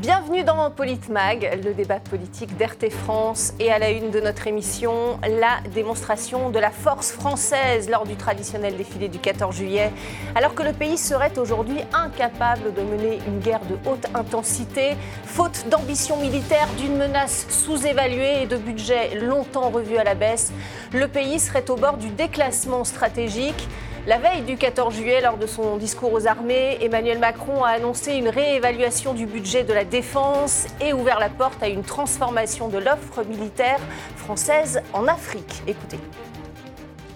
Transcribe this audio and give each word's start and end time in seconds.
Bienvenue 0.00 0.44
dans 0.44 0.70
Politmag, 0.70 1.60
le 1.62 1.74
débat 1.74 2.00
politique 2.00 2.56
d'RT 2.56 2.88
France 2.90 3.52
et 3.60 3.70
à 3.70 3.78
la 3.78 3.90
une 3.90 4.10
de 4.10 4.18
notre 4.18 4.46
émission, 4.46 5.20
la 5.28 5.60
démonstration 5.74 6.48
de 6.48 6.58
la 6.58 6.70
force 6.70 7.12
française 7.12 7.90
lors 7.90 8.06
du 8.06 8.16
traditionnel 8.16 8.78
défilé 8.78 9.08
du 9.08 9.18
14 9.18 9.54
juillet. 9.54 9.92
Alors 10.34 10.54
que 10.54 10.62
le 10.62 10.72
pays 10.72 10.96
serait 10.96 11.38
aujourd'hui 11.38 11.80
incapable 11.92 12.72
de 12.72 12.80
mener 12.80 13.18
une 13.26 13.40
guerre 13.40 13.60
de 13.68 13.76
haute 13.90 14.06
intensité, 14.14 14.96
faute 15.26 15.66
d'ambition 15.68 16.16
militaire, 16.16 16.68
d'une 16.78 16.96
menace 16.96 17.46
sous-évaluée 17.50 18.44
et 18.44 18.46
de 18.46 18.56
budget 18.56 19.16
longtemps 19.16 19.68
revu 19.68 19.98
à 19.98 20.04
la 20.04 20.14
baisse, 20.14 20.50
le 20.94 21.08
pays 21.08 21.38
serait 21.38 21.68
au 21.68 21.76
bord 21.76 21.98
du 21.98 22.08
déclassement 22.08 22.84
stratégique. 22.84 23.68
La 24.06 24.18
veille 24.18 24.42
du 24.46 24.56
14 24.56 24.94
juillet, 24.94 25.20
lors 25.20 25.36
de 25.36 25.46
son 25.46 25.76
discours 25.76 26.12
aux 26.14 26.26
armées, 26.26 26.78
Emmanuel 26.80 27.18
Macron 27.18 27.62
a 27.64 27.68
annoncé 27.68 28.14
une 28.14 28.30
réévaluation 28.30 29.12
du 29.12 29.26
budget 29.26 29.62
de 29.62 29.74
la 29.74 29.84
défense 29.84 30.66
et 30.80 30.94
ouvert 30.94 31.18
la 31.18 31.28
porte 31.28 31.62
à 31.62 31.68
une 31.68 31.84
transformation 31.84 32.68
de 32.68 32.78
l'offre 32.78 33.24
militaire 33.24 33.78
française 34.16 34.80
en 34.94 35.06
Afrique. 35.06 35.62
Écoutez. 35.66 35.98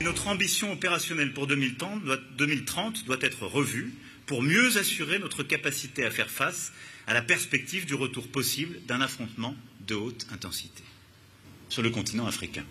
Notre 0.03 0.29
ambition 0.29 0.73
opérationnelle 0.73 1.33
pour 1.33 1.47
2030 1.47 2.05
doit, 2.05 2.19
2030 2.37 3.07
doit 3.07 3.17
être 3.23 3.47
revue 3.47 3.95
pour 4.27 4.43
mieux 4.43 4.77
assurer 4.77 5.19
notre 5.19 5.43
capacité 5.43 6.05
à 6.05 6.11
faire 6.11 6.29
face 6.29 6.71
à 7.07 7.15
la 7.15 7.23
perspective 7.23 7.87
du 7.87 7.95
retour 7.95 8.29
possible 8.29 8.79
d'un 8.87 9.01
affrontement 9.01 9.55
de 9.87 9.95
haute 9.95 10.27
intensité 10.33 10.83
sur 11.71 11.83
le 11.83 11.89
continent 11.89 12.27
africain. 12.27 12.65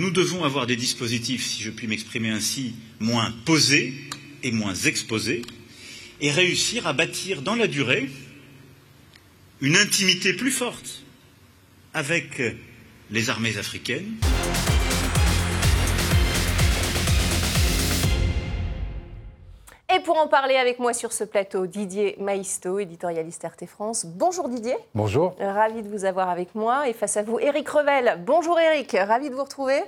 Nous 0.00 0.10
devons 0.10 0.44
avoir 0.44 0.66
des 0.66 0.76
dispositifs, 0.76 1.44
si 1.44 1.62
je 1.62 1.70
puis 1.70 1.86
m'exprimer 1.86 2.30
ainsi, 2.30 2.74
moins 3.00 3.34
posés 3.44 3.92
et 4.42 4.50
moins 4.50 4.74
exposés, 4.74 5.42
et 6.22 6.30
réussir 6.30 6.86
à 6.86 6.94
bâtir 6.94 7.42
dans 7.42 7.54
la 7.54 7.66
durée 7.66 8.08
une 9.60 9.76
intimité 9.76 10.32
plus 10.32 10.52
forte 10.52 11.02
avec 11.92 12.40
les 13.10 13.28
armées 13.28 13.58
africaines. 13.58 14.14
Et 20.00 20.02
pour 20.02 20.18
en 20.18 20.28
parler 20.28 20.56
avec 20.56 20.78
moi 20.78 20.94
sur 20.94 21.12
ce 21.12 21.24
plateau, 21.24 21.66
Didier 21.66 22.16
Maisto, 22.18 22.78
éditorialiste 22.78 23.44
RT 23.44 23.66
France. 23.66 24.06
Bonjour 24.06 24.48
Didier. 24.48 24.76
Bonjour. 24.94 25.36
Ravi 25.38 25.82
de 25.82 25.88
vous 25.88 26.06
avoir 26.06 26.30
avec 26.30 26.54
moi. 26.54 26.88
Et 26.88 26.94
face 26.94 27.18
à 27.18 27.22
vous, 27.22 27.38
Éric 27.38 27.68
Revel. 27.68 28.18
Bonjour 28.24 28.58
Éric, 28.58 28.92
ravi 28.92 29.28
de 29.28 29.34
vous 29.34 29.44
retrouver. 29.44 29.82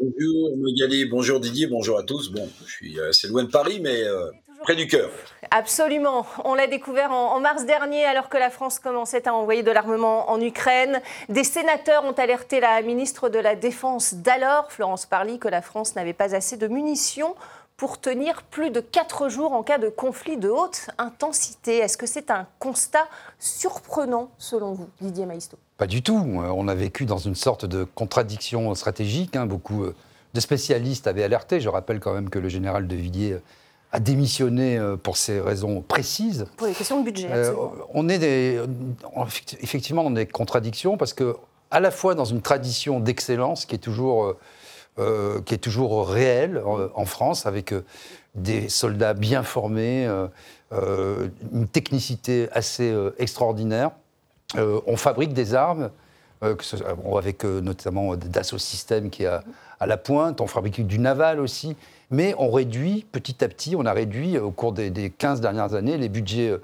Bonjour 0.00 0.56
Magali, 0.56 1.04
bonjour 1.04 1.38
Didier, 1.38 1.66
bonjour 1.66 1.98
à 1.98 2.02
tous. 2.02 2.32
Bon, 2.32 2.48
je 2.64 2.72
suis 2.72 2.98
assez 2.98 3.28
loin 3.28 3.44
de 3.44 3.50
Paris, 3.50 3.78
mais 3.82 4.02
euh, 4.04 4.30
près 4.62 4.74
du 4.74 4.86
cœur. 4.86 5.10
Absolument. 5.50 6.24
On 6.46 6.54
l'a 6.54 6.66
découvert 6.66 7.12
en, 7.12 7.38
mars 7.38 7.66
dernier, 7.66 8.06
alors 8.06 8.30
que 8.30 8.38
la 8.38 8.48
France 8.48 8.78
commençait 8.78 9.28
à 9.28 9.34
envoyer 9.34 9.62
de 9.62 9.70
l'armement 9.70 10.30
en 10.30 10.40
Ukraine. 10.40 11.02
Des 11.28 11.44
sénateurs 11.44 12.04
ont 12.06 12.12
alerté 12.12 12.58
la 12.58 12.80
ministre 12.80 13.28
de 13.28 13.38
la 13.38 13.54
Défense 13.54 14.14
d'alors, 14.14 14.72
Florence 14.72 15.04
Parly, 15.04 15.38
que 15.38 15.48
la 15.48 15.60
France 15.60 15.94
n'avait 15.94 16.14
pas 16.14 16.34
assez 16.34 16.56
de 16.56 16.68
munitions 16.68 17.34
pour 17.76 18.00
tenir 18.00 18.42
plus 18.42 18.70
de 18.70 18.80
quatre 18.80 19.28
jours 19.28 19.52
en 19.52 19.62
cas 19.62 19.78
de 19.78 19.88
conflit 19.88 20.36
de 20.36 20.48
haute 20.48 20.88
intensité. 20.98 21.78
Est-ce 21.78 21.96
que 21.96 22.06
c'est 22.06 22.30
un 22.30 22.46
constat 22.58 23.06
surprenant 23.38 24.30
selon 24.38 24.72
vous, 24.72 24.88
Didier 25.00 25.26
Maisto? 25.26 25.58
Pas 25.78 25.86
du 25.86 26.02
tout. 26.02 26.16
On 26.16 26.68
a 26.68 26.74
vécu 26.74 27.06
dans 27.06 27.18
une 27.18 27.34
sorte 27.34 27.64
de 27.64 27.84
contradiction 27.84 28.74
stratégique. 28.74 29.34
Hein. 29.36 29.46
Beaucoup 29.46 29.84
euh, 29.84 29.94
de 30.34 30.40
spécialistes 30.40 31.06
avaient 31.06 31.24
alerté. 31.24 31.60
Je 31.60 31.68
rappelle 31.68 31.98
quand 31.98 32.14
même 32.14 32.30
que 32.30 32.38
le 32.38 32.48
général 32.48 32.86
de 32.86 32.94
Villiers 32.94 33.38
a 33.90 34.00
démissionné 34.00 34.78
euh, 34.78 34.96
pour 34.96 35.16
ces 35.16 35.40
raisons 35.40 35.82
précises. 35.82 36.46
Pour 36.56 36.68
les 36.68 36.74
questions 36.74 37.00
de 37.00 37.04
budget. 37.04 37.28
Euh, 37.32 37.52
on 37.92 38.08
est 38.08 38.18
des, 38.18 38.60
effectivement 39.60 40.04
dans 40.04 40.10
des 40.10 40.26
contradictions 40.26 40.96
parce 40.96 41.14
que 41.14 41.36
à 41.70 41.80
la 41.80 41.90
fois 41.90 42.14
dans 42.14 42.26
une 42.26 42.42
tradition 42.42 43.00
d'excellence 43.00 43.66
qui 43.66 43.74
est 43.74 43.78
toujours 43.78 44.36
euh, 44.98 45.40
qui 45.40 45.54
est 45.54 45.58
toujours 45.58 46.06
réel 46.06 46.62
en, 46.66 47.06
France, 47.06 47.46
avec 47.46 47.72
euh, 47.72 47.82
des 48.34 48.68
soldats 48.68 49.14
bien 49.14 49.42
formés, 49.42 50.06
euh, 50.06 51.28
une 51.50 51.66
technicité 51.66 52.50
assez 52.52 52.94
extraordinaire. 53.18 53.92
on 54.54 54.96
fabrique 54.98 55.32
des 55.32 55.54
armes, 55.54 55.90
avec 56.42 57.44
notamment 57.44 58.16
Dassault 58.16 58.58
Systèmes 58.58 59.08
qui 59.08 59.22
est 59.22 59.38
à, 59.80 59.86
la 59.86 59.96
pointe, 59.96 60.42
on 60.42 60.46
fabrique 60.46 60.86
du 60.86 60.98
naval 60.98 61.40
aussi, 61.40 61.74
mais 62.10 62.34
on 62.36 62.50
réduit 62.50 63.06
petit 63.12 63.42
à 63.42 63.48
petit, 63.48 63.74
on 63.76 63.86
a 63.86 63.94
réduit 63.94 64.36
au 64.36 64.50
cours 64.50 64.72
des, 64.72 64.90
des 64.90 65.08
15 65.08 65.40
dernières 65.40 65.72
années 65.72 65.96
les 65.96 66.10
budgets 66.10 66.54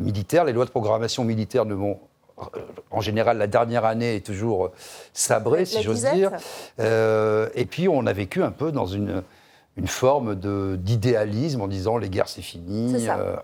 militaires, 0.00 0.44
les 0.44 0.52
lois 0.52 0.66
de 0.66 0.70
programmation 0.70 1.24
militaire 1.24 1.64
ne 1.64 1.74
vont 1.74 1.98
en 2.90 3.00
général, 3.00 3.38
la 3.38 3.46
dernière 3.46 3.84
année 3.84 4.16
est 4.16 4.26
toujours 4.26 4.70
sabrée, 5.12 5.64
si 5.64 5.82
j'ose 5.82 6.04
dire. 6.12 6.32
Euh, 6.80 7.48
et 7.54 7.64
puis, 7.64 7.88
on 7.88 8.06
a 8.06 8.12
vécu 8.12 8.42
un 8.42 8.50
peu 8.50 8.72
dans 8.72 8.86
une, 8.86 9.22
une 9.76 9.86
forme 9.86 10.34
d'idéalisme 10.76 11.62
en 11.62 11.68
disant 11.68 11.96
les 11.96 12.10
guerres, 12.10 12.28
c'est 12.28 12.42
fini, 12.42 13.06
euh, 13.08 13.36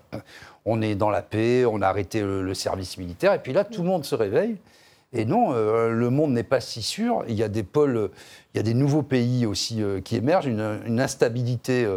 on 0.65 0.81
est 0.81 0.95
dans 0.95 1.09
la 1.09 1.21
paix, 1.21 1.65
on 1.65 1.81
a 1.81 1.87
arrêté 1.87 2.21
le, 2.21 2.53
service 2.53 2.97
militaire. 2.97 3.33
Et 3.33 3.39
puis 3.39 3.53
là, 3.53 3.63
tout 3.63 3.81
le 3.81 3.87
monde 3.87 4.05
se 4.05 4.15
réveille. 4.15 4.57
Et 5.15 5.25
non, 5.25 5.53
euh, 5.53 5.89
le 5.89 6.09
monde 6.09 6.31
n'est 6.31 6.43
pas 6.43 6.59
si 6.59 6.81
sûr. 6.81 7.23
Il 7.27 7.35
y 7.35 7.43
a 7.43 7.49
des 7.49 7.61
pôles, 7.61 8.09
il 8.53 8.57
y 8.57 8.59
a 8.59 8.63
des 8.63 8.73
nouveaux 8.73 9.03
pays 9.03 9.45
aussi 9.45 9.83
qui 10.03 10.15
émergent, 10.15 10.47
une, 10.47 10.81
une 10.85 10.99
instabilité 10.99 11.87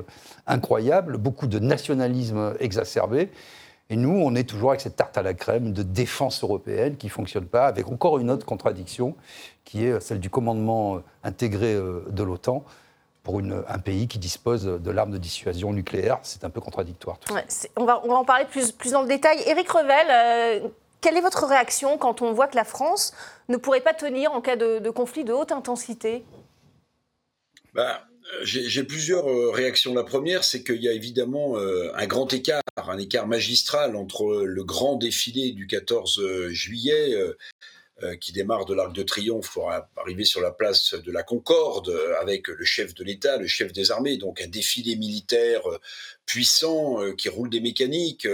incroyable, 0.46 1.18
beaucoup 1.18 1.46
de 1.46 1.58
nationalisme 1.58 2.54
exacerbé. 2.60 3.30
Et 3.88 3.96
nous, 3.96 4.10
on 4.10 4.34
est 4.34 4.48
toujours 4.48 4.70
avec 4.70 4.80
cette 4.80 4.96
tarte 4.96 5.16
à 5.16 5.22
la 5.22 5.34
crème 5.34 5.72
de 5.72 5.82
défense 5.82 6.42
européenne 6.42 6.96
qui 6.96 7.06
ne 7.06 7.12
fonctionne 7.12 7.46
pas, 7.46 7.66
avec 7.66 7.86
encore 7.88 8.18
une 8.18 8.30
autre 8.30 8.44
contradiction, 8.44 9.14
qui 9.64 9.84
est 9.84 10.00
celle 10.00 10.18
du 10.18 10.28
commandement 10.28 10.96
euh, 10.96 11.00
intégré 11.22 11.74
euh, 11.74 12.04
de 12.10 12.22
l'OTAN 12.22 12.64
pour 13.26 13.40
un 13.40 13.78
pays 13.80 14.06
qui 14.06 14.20
dispose 14.20 14.64
de 14.64 14.90
l'arme 14.92 15.10
de 15.10 15.18
dissuasion 15.18 15.72
nucléaire. 15.72 16.20
C'est 16.22 16.44
un 16.44 16.50
peu 16.50 16.60
contradictoire. 16.60 17.18
on, 17.74 17.84
va, 17.84 18.00
on, 18.04 18.08
va, 18.08 18.14
en 18.14 18.24
parler 18.24 18.44
plus, 18.44 18.70
plus 18.70 18.92
dans 18.92 19.02
le 19.02 19.08
détail. 19.08 19.42
Éric 19.46 19.68
Revel, 19.68 20.06
euh, 20.08 20.68
quelle 21.00 21.16
est 21.16 21.20
votre 21.20 21.44
réaction 21.44 21.98
quand 21.98 22.22
on 22.22 22.32
voit 22.32 22.46
que 22.46 22.54
la 22.54 22.62
France 22.62 23.12
ne 23.48 23.56
pourrait 23.56 23.80
pas 23.80 23.94
tenir 23.94 24.30
en 24.30 24.40
cas 24.40 24.54
de, 24.54 24.90
conflit 24.90 25.24
de 25.24 25.32
haute 25.32 25.50
intensité? 25.50 26.24
Bah, 27.74 28.02
j'ai 28.42 28.84
plusieurs 28.84 29.28
euh, 29.28 29.50
réactions. 29.50 29.94
La 29.94 30.04
première, 30.04 30.44
c'est 30.44 30.62
qu'il 30.62 30.82
y 30.82 30.88
a 30.88 30.92
évidemment 30.92 31.58
euh, 31.58 31.90
un 31.94 32.06
grand 32.06 32.32
écart, 32.32 32.62
un 32.76 32.98
écart 32.98 33.26
magistral 33.26 33.96
entre 33.96 34.44
le 34.44 34.64
grand 34.64 34.96
défilé 34.96 35.52
du 35.52 35.66
14 35.66 36.18
euh, 36.18 36.48
juillet, 36.50 37.14
qui 38.20 38.32
démarre 38.32 38.66
de 38.66 38.74
l'Arc 38.74 38.92
de 38.92 39.02
Triomphe 39.02 39.50
pour 39.54 39.72
arriver 39.96 40.26
sur 40.26 40.42
la 40.42 40.50
place 40.50 40.92
de 40.92 41.10
la 41.10 41.22
Concorde, 41.22 41.98
avec 42.20 42.48
le 42.48 42.62
chef 42.62 42.94
de 42.94 43.02
l'État, 43.02 43.38
le 43.38 43.46
chef 43.46 43.72
des 43.72 43.90
armées, 43.90 44.18
donc 44.18 44.42
un 44.42 44.48
défilé 44.48 44.96
militaire 44.96 45.62
puissant 46.26 46.98
qui 47.14 47.30
roule 47.30 47.48
des 47.48 47.60
mécaniques, 47.60 48.28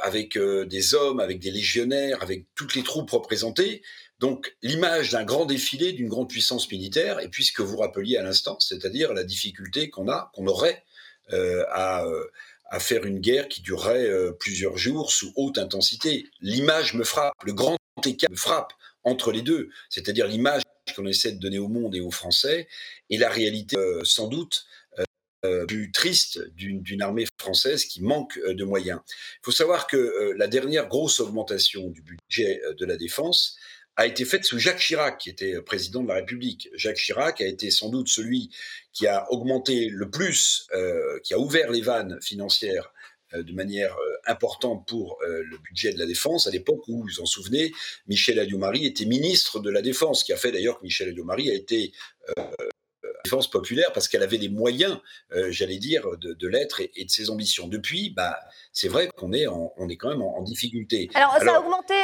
avec 0.00 0.38
des 0.38 0.94
hommes, 0.94 1.20
avec 1.20 1.40
des 1.40 1.50
légionnaires, 1.50 2.22
avec 2.22 2.46
toutes 2.54 2.74
les 2.74 2.82
troupes 2.82 3.10
représentées. 3.10 3.82
Donc 4.20 4.54
l'image 4.62 5.10
d'un 5.10 5.24
grand 5.24 5.46
défilé, 5.46 5.92
d'une 5.92 6.08
grande 6.08 6.28
puissance 6.28 6.70
militaire, 6.70 7.20
et 7.20 7.28
puis 7.28 7.42
ce 7.42 7.52
que 7.52 7.62
vous 7.62 7.78
rappeliez 7.78 8.18
à 8.18 8.22
l'instant, 8.22 8.60
c'est-à-dire 8.60 9.14
la 9.14 9.24
difficulté 9.24 9.88
qu'on 9.88 10.08
a, 10.08 10.30
qu'on 10.34 10.46
aurait 10.46 10.84
euh, 11.32 11.64
euh, 11.76 12.24
à, 12.66 12.78
faire 12.80 13.04
une 13.04 13.18
guerre 13.18 13.48
qui 13.48 13.62
durerait 13.62 14.06
euh, 14.06 14.32
plusieurs 14.32 14.76
jours 14.76 15.10
sous 15.10 15.32
haute 15.36 15.56
intensité. 15.56 16.28
L'image 16.40 16.92
me 16.94 17.02
frappe, 17.02 17.32
le 17.44 17.54
grand 17.54 17.78
écart 18.04 18.30
me 18.30 18.36
frappe 18.36 18.74
entre 19.04 19.32
les 19.32 19.40
deux, 19.40 19.70
c'est-à-dire 19.88 20.26
l'image 20.26 20.62
qu'on 20.94 21.06
essaie 21.06 21.32
de 21.32 21.38
donner 21.38 21.58
au 21.58 21.68
monde 21.68 21.94
et 21.96 22.00
aux 22.00 22.10
Français, 22.10 22.68
et 23.08 23.16
la 23.16 23.30
réalité 23.30 23.76
sans 24.04 24.28
doute 24.28 24.66
plus 25.68 25.90
triste 25.90 26.38
d'une 26.54 27.00
armée 27.00 27.24
française 27.38 27.86
qui 27.86 28.02
manque 28.02 28.38
de 28.38 28.64
moyens. 28.64 29.00
Il 29.08 29.44
faut 29.44 29.52
savoir 29.52 29.86
que 29.86 30.34
la 30.36 30.48
dernière 30.48 30.86
grosse 30.86 31.18
augmentation 31.20 31.88
du 31.88 32.02
budget 32.02 32.60
de 32.78 32.84
la 32.84 32.96
défense, 32.96 33.56
a 34.00 34.06
été 34.06 34.24
faite 34.24 34.44
sous 34.44 34.58
Jacques 34.58 34.78
Chirac, 34.78 35.18
qui 35.18 35.28
était 35.28 35.56
euh, 35.56 35.62
président 35.62 36.02
de 36.02 36.08
la 36.08 36.14
République. 36.14 36.70
Jacques 36.74 36.96
Chirac 36.96 37.42
a 37.42 37.46
été 37.46 37.70
sans 37.70 37.90
doute 37.90 38.08
celui 38.08 38.50
qui 38.94 39.06
a 39.06 39.30
augmenté 39.30 39.90
le 39.90 40.10
plus, 40.10 40.66
euh, 40.74 41.18
qui 41.22 41.34
a 41.34 41.38
ouvert 41.38 41.70
les 41.70 41.82
vannes 41.82 42.18
financières 42.22 42.94
euh, 43.34 43.42
de 43.42 43.52
manière 43.52 43.94
importante 44.26 44.86
pour 44.88 45.18
le 45.22 45.58
budget 45.58 45.92
de 45.92 45.98
la 45.98 46.06
défense, 46.06 46.46
à 46.46 46.50
l'époque 46.50 46.86
où, 46.88 46.98
vous 46.98 47.08
vous 47.08 47.20
en 47.20 47.26
souvenez, 47.26 47.72
Michel 48.06 48.38
Alliot-Marie 48.38 48.86
était 48.86 49.06
ministre 49.06 49.60
de 49.60 49.70
la 49.70 49.82
Défense, 49.82 50.24
qui 50.24 50.32
a 50.32 50.36
fait 50.36 50.52
d'ailleurs 50.52 50.78
que 50.78 50.84
Michel 50.84 51.08
Alliot-Marie 51.08 51.50
a 51.50 51.54
été 51.54 51.92
défense 53.24 53.48
populaire 53.48 53.92
parce 53.92 54.08
qu'elle 54.08 54.22
avait 54.22 54.36
les 54.36 54.48
moyens, 54.48 54.98
euh, 55.32 55.50
j'allais 55.50 55.78
dire, 55.78 56.06
de, 56.18 56.48
l'être 56.48 56.80
et, 56.80 57.04
de 57.04 57.10
ses 57.10 57.30
ambitions. 57.30 57.68
Depuis, 57.68 58.10
bah, 58.10 58.38
c'est 58.72 58.88
vrai 58.88 59.08
qu'on 59.16 59.32
est, 59.32 59.46
on 59.48 59.88
est 59.88 59.96
quand 59.96 60.10
même 60.10 60.22
en, 60.22 60.42
difficulté. 60.42 61.10
Alors, 61.14 61.36
ça 61.38 61.56
a 61.56 61.60
augmenté, 61.60 61.94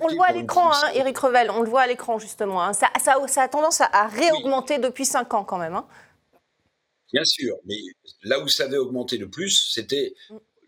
on, 0.00 0.08
le 0.08 0.14
voit 0.14 0.26
à 0.26 0.32
l'écran, 0.32 0.70
hein, 0.72 0.90
Éric 0.94 1.18
Revel, 1.18 1.50
on 1.50 1.62
le 1.62 1.68
voit 1.68 1.82
à 1.82 1.86
l'écran 1.86 2.18
justement. 2.18 2.62
Hein. 2.62 2.72
Ça, 2.72 2.90
ça, 3.02 3.16
ça, 3.26 3.42
a 3.42 3.48
tendance 3.48 3.80
à, 3.80 4.06
réaugmenter 4.06 4.78
depuis 4.78 5.04
5 5.04 5.34
ans 5.34 5.44
quand 5.44 5.58
même. 5.58 5.74
Hein. 5.74 5.86
Bien 7.12 7.24
sûr, 7.24 7.56
mais 7.64 7.76
là 8.22 8.40
où 8.40 8.48
ça 8.48 8.64
avait 8.64 8.76
augmenté 8.76 9.18
le 9.18 9.28
plus, 9.28 9.70
c'était 9.72 10.14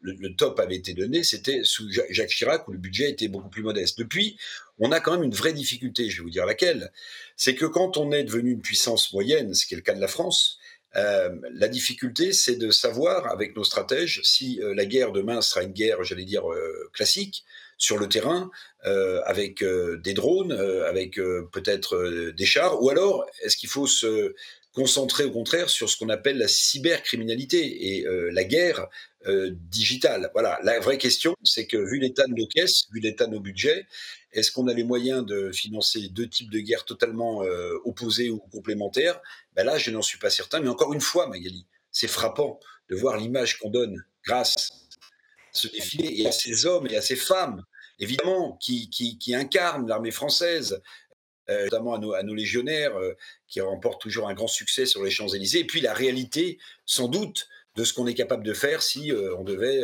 le, 0.01 0.35
top 0.37 0.61
avait 0.61 0.77
été 0.77 0.95
donné, 0.95 1.23
c'était 1.23 1.61
sous 1.65 1.91
Jacques 1.91 2.31
Chirac 2.31 2.69
où 2.69 2.73
le 2.73 2.79
budget 2.79 3.11
était 3.11 3.29
beaucoup 3.29 3.49
plus 3.49 3.63
modeste. 3.63 3.99
Depuis, 3.99 4.39
on 4.79 4.93
a 4.93 5.01
quand 5.01 5.13
même 5.13 5.23
une 5.23 5.35
vraie 5.35 5.53
difficulté, 5.53 6.11
je 6.11 6.19
vais 6.19 6.23
vous 6.25 6.31
dire 6.31 6.47
laquelle. 6.47 6.93
C'est 7.37 7.55
que 7.55 7.67
quand 7.67 7.97
on 7.97 8.13
est 8.13 8.25
devenu 8.25 8.53
une 8.53 8.61
puissance 8.61 9.13
moyenne, 9.13 9.55
ce 9.55 9.67
qui 9.67 9.75
est 9.75 9.77
le 9.77 9.83
cas 9.83 9.95
de 9.95 10.01
la 10.01 10.09
France, 10.09 10.59
euh, 10.97 11.31
la 11.53 11.69
difficulté, 11.69 12.33
c'est 12.33 12.57
de 12.57 12.71
savoir 12.71 13.31
avec 13.31 13.55
nos 13.55 13.65
stratèges 13.65 14.21
si 14.25 14.61
euh, 14.63 14.75
la 14.75 14.87
guerre 14.87 15.13
demain 15.13 15.43
sera 15.43 15.63
une 15.63 15.73
guerre, 15.73 16.03
j'allais 16.05 16.25
dire, 16.25 16.51
euh, 16.51 16.91
classique, 16.93 17.45
sur 17.79 17.99
le 17.99 18.09
terrain, 18.09 18.51
avec 19.27 19.63
des 19.63 20.15
drones, 20.15 20.53
avec 20.53 21.17
peut-être 21.53 22.31
des 22.31 22.47
chars, 22.47 22.83
ou 22.83 22.89
alors 22.89 23.27
est-ce 23.43 23.59
qu'il 23.59 23.69
faut 23.69 23.87
se 23.87 24.35
concentrer 24.73 25.25
au 25.25 25.31
contraire 25.31 25.69
sur 25.69 25.91
ce 25.91 25.99
qu'on 25.99 26.09
appelle 26.09 26.39
la 26.39 26.49
cybercriminalité 26.49 27.99
et 27.99 28.07
la 28.31 28.45
guerre 28.45 28.89
digitale. 29.27 30.31
Voilà, 30.35 30.59
la 30.63 30.79
vraie 30.81 30.99
question, 30.99 31.35
c'est 31.43 31.67
que 31.67 31.77
vu 31.77 31.99
l'état 31.99 32.27
de 32.27 32.35
nos 32.35 32.47
caisses, 32.47 32.85
vu 32.93 33.01
l'état 33.01 33.27
de 33.27 33.33
nos 33.33 33.41
budgets, 33.41 33.87
est-ce 34.33 34.53
qu'on 34.53 34.69
a 34.69 34.75
les 34.75 34.85
moyens 34.85 35.25
de 35.25 35.51
financer 35.51 36.09
deux 36.11 36.29
types 36.29 36.51
de 36.51 36.61
guerres 36.61 36.85
totalement 36.85 37.43
opposés 37.85 38.31
ou 38.31 38.39
complémentaires? 38.39 39.21
Ben 39.55 39.65
Là, 39.65 39.79
je 39.79 39.91
n'en 39.91 40.03
suis 40.03 40.19
pas 40.19 40.31
certain. 40.31 40.61
Mais 40.61 40.69
encore 40.69 40.93
une 40.93 41.01
fois, 41.01 41.27
Magali, 41.27 41.67
c'est 41.91 42.09
frappant 42.09 42.61
de 42.89 42.97
voir 42.97 43.17
l'image 43.17 43.59
qu'on 43.59 43.71
donne 43.71 44.05
grâce 44.25 44.71
à 44.71 45.59
ce 45.59 45.69
défilé 45.69 46.21
et 46.21 46.27
à 46.27 46.33
ces 46.33 46.67
hommes 46.67 46.87
et 46.89 46.97
à 46.97 47.03
ces 47.03 47.17
femmes, 47.17 47.65
évidemment, 47.99 48.59
qui, 48.61 49.35
incarnent 49.35 49.89
l'armée 49.89 50.11
française, 50.11 50.83
notamment 51.49 51.95
à 51.95 52.23
nos, 52.23 52.35
légionnaires, 52.35 52.95
qui 53.49 53.61
remportent 53.61 54.03
toujours 54.03 54.29
un 54.29 54.35
grand 54.35 54.49
succès 54.49 54.87
sur 54.87 55.03
les 55.03 55.11
Champs-Élysées. 55.11 55.61
Et 55.61 55.67
puis 55.67 55.81
la 55.81 55.95
réalité, 55.95 56.59
sans 56.85 57.09
doute, 57.09 57.49
de 57.77 57.85
ce 57.85 57.93
qu'on 57.93 58.07
est 58.07 58.15
capable 58.15 58.45
de 58.45 58.53
faire 58.53 58.83
si 58.83 59.13
on 59.39 59.45
devait 59.45 59.83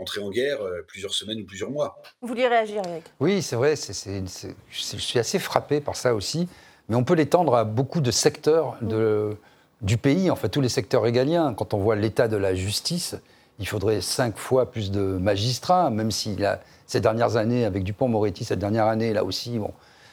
entrer 0.00 0.20
en 0.20 0.30
guerre 0.30 0.62
euh, 0.62 0.82
plusieurs 0.86 1.12
semaines 1.12 1.40
ou 1.40 1.44
plusieurs 1.44 1.70
mois. 1.70 2.00
Vous 2.22 2.28
vouliez 2.28 2.48
réagir, 2.48 2.82
Eric? 2.86 3.04
Oui, 3.20 3.42
c'est 3.42 3.56
vrai, 3.56 3.74
je 3.76 4.96
suis 4.96 5.18
assez 5.18 5.38
frappé 5.38 5.80
par 5.80 5.96
ça 5.96 6.14
aussi, 6.14 6.48
mais 6.88 6.96
on 6.96 7.04
peut 7.04 7.14
l'étendre 7.14 7.54
à 7.54 7.64
beaucoup 7.64 8.00
de 8.00 8.10
secteurs 8.10 8.76
de, 8.80 9.36
du 9.82 9.98
pays, 9.98 10.30
en 10.30 10.36
fait, 10.36 10.48
tous 10.48 10.60
les 10.60 10.68
secteurs 10.68 11.02
régaliens. 11.02 11.54
Quand 11.54 11.74
on 11.74 11.78
voit 11.78 11.96
l'état 11.96 12.28
de 12.28 12.36
la 12.36 12.54
justice, 12.54 13.14
il 13.58 13.68
faudrait 13.68 14.00
cinq 14.00 14.38
fois 14.38 14.70
plus 14.70 14.90
de 14.90 15.00
magistrats, 15.00 15.90
même 15.90 16.10
si 16.10 16.36
ces 16.86 17.00
dernières 17.00 17.36
années, 17.36 17.64
avec 17.64 17.84
Dupont-Moretti, 17.84 18.44
cette 18.44 18.58
dernière 18.58 18.86
année, 18.86 19.12
là 19.12 19.22
aussi, 19.22 19.58
bon, 19.58 19.72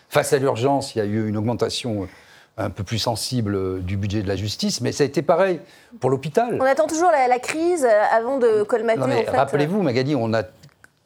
face 0.10 0.34
à 0.34 0.38
l'urgence, 0.38 0.96
il 0.96 1.00
y 1.00 1.02
a 1.02 1.06
eu 1.06 1.30
une 1.30 1.38
augmentation 1.38 2.10
un 2.58 2.70
peu 2.70 2.84
plus 2.84 2.98
sensible 2.98 3.84
du 3.84 3.98
budget 3.98 4.24
de 4.24 4.28
la 4.28 4.36
justice, 4.36 4.82
mais 4.82 4.92
ça 4.92 5.04
a 5.04 5.08
été 5.08 5.22
pareil 5.22 5.60
pour 6.00 6.10
l'hôpital. 6.10 6.58
On 6.60 6.66
attend 6.66 6.88
toujours 6.88 7.12
la, 7.12 7.40
crise 7.40 7.86
euh, 7.86 8.04
avant 8.12 8.40
de 8.40 8.64
colmater. 8.64 9.02
En 9.02 9.08
fait. 9.08 9.30
Rappelez-vous, 9.30 9.82
Magali, 9.84 10.16
on 10.16 10.34
a 10.34 10.44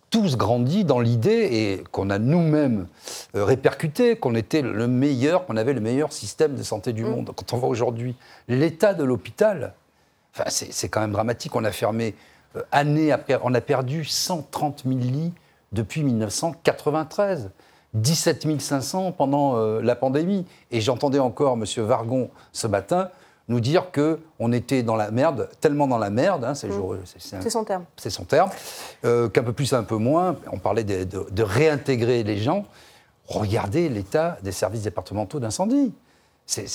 tous 0.09 0.37
grandi 0.37 0.83
dans 0.83 0.99
l'idée 0.99 1.47
et 1.51 1.83
qu'on 1.91 2.09
a 2.09 2.19
nous-mêmes 2.19 2.87
euh, 3.35 3.43
répercuté 3.43 4.17
qu'on 4.17 4.35
était 4.35 4.61
le 4.61 4.87
meilleur, 4.87 5.45
qu'on 5.45 5.57
avait 5.57 5.73
le 5.73 5.81
meilleur 5.81 6.11
système 6.13 6.55
de 6.55 6.63
santé 6.63 6.93
du 6.93 7.03
mm. 7.03 7.09
monde. 7.09 7.31
Quand 7.35 7.53
on 7.53 7.57
voit 7.57 7.69
aujourd'hui 7.69 8.15
l'état 8.47 8.93
de 8.93 9.03
l'hôpital, 9.03 9.73
enfin, 10.33 10.49
c'est 10.49 10.89
quand 10.89 11.01
même 11.01 11.13
dramatique. 11.13 11.55
On 11.55 11.63
a 11.63 11.71
fermé 11.71 12.15
euh, 12.55 12.61
année 12.71 13.11
après, 13.11 13.39
on 13.43 13.53
a 13.53 13.61
perdu 13.61 14.05
130 14.05 14.83
000 14.85 14.99
lits 14.99 15.33
depuis 15.71 16.03
1993. 16.03 17.49
17 17.93 18.61
500 18.61 19.11
pendant 19.11 19.57
euh, 19.57 19.81
la 19.81 19.95
pandémie. 19.95 20.45
Et 20.71 20.81
j'entendais 20.81 21.19
encore 21.19 21.53
M. 21.53 21.65
Vargon 21.85 22.29
ce 22.51 22.67
matin 22.67 23.09
nous 23.47 23.59
dire 23.59 23.91
qu'on 23.91 24.51
était 24.51 24.81
dans 24.81 24.95
la 24.95 25.11
merde, 25.11 25.49
tellement 25.59 25.87
dans 25.87 25.97
la 25.97 26.09
merde, 26.09 26.45
hein, 26.45 26.53
mmh. 26.53 26.55
c'est 27.35 27.49
son 27.49 27.63
terme, 27.63 27.83
c'est 27.97 28.09
son 28.09 28.23
terme, 28.23 28.49
euh, 29.03 29.29
qu'un 29.29 29.43
peu 29.43 29.53
plus, 29.53 29.73
un 29.73 29.83
peu 29.83 29.97
moins, 29.97 30.37
on 30.51 30.57
parlait 30.57 30.83
de, 30.83 31.43
réintégrer 31.43 32.23
les 32.23 32.37
gens. 32.37 32.65
Regardez 33.27 33.89
l'état 33.89 34.37
des 34.41 34.51
services 34.51 34.83
départementaux 34.83 35.39
d'incendie. 35.39 35.93
C'est 36.45 36.65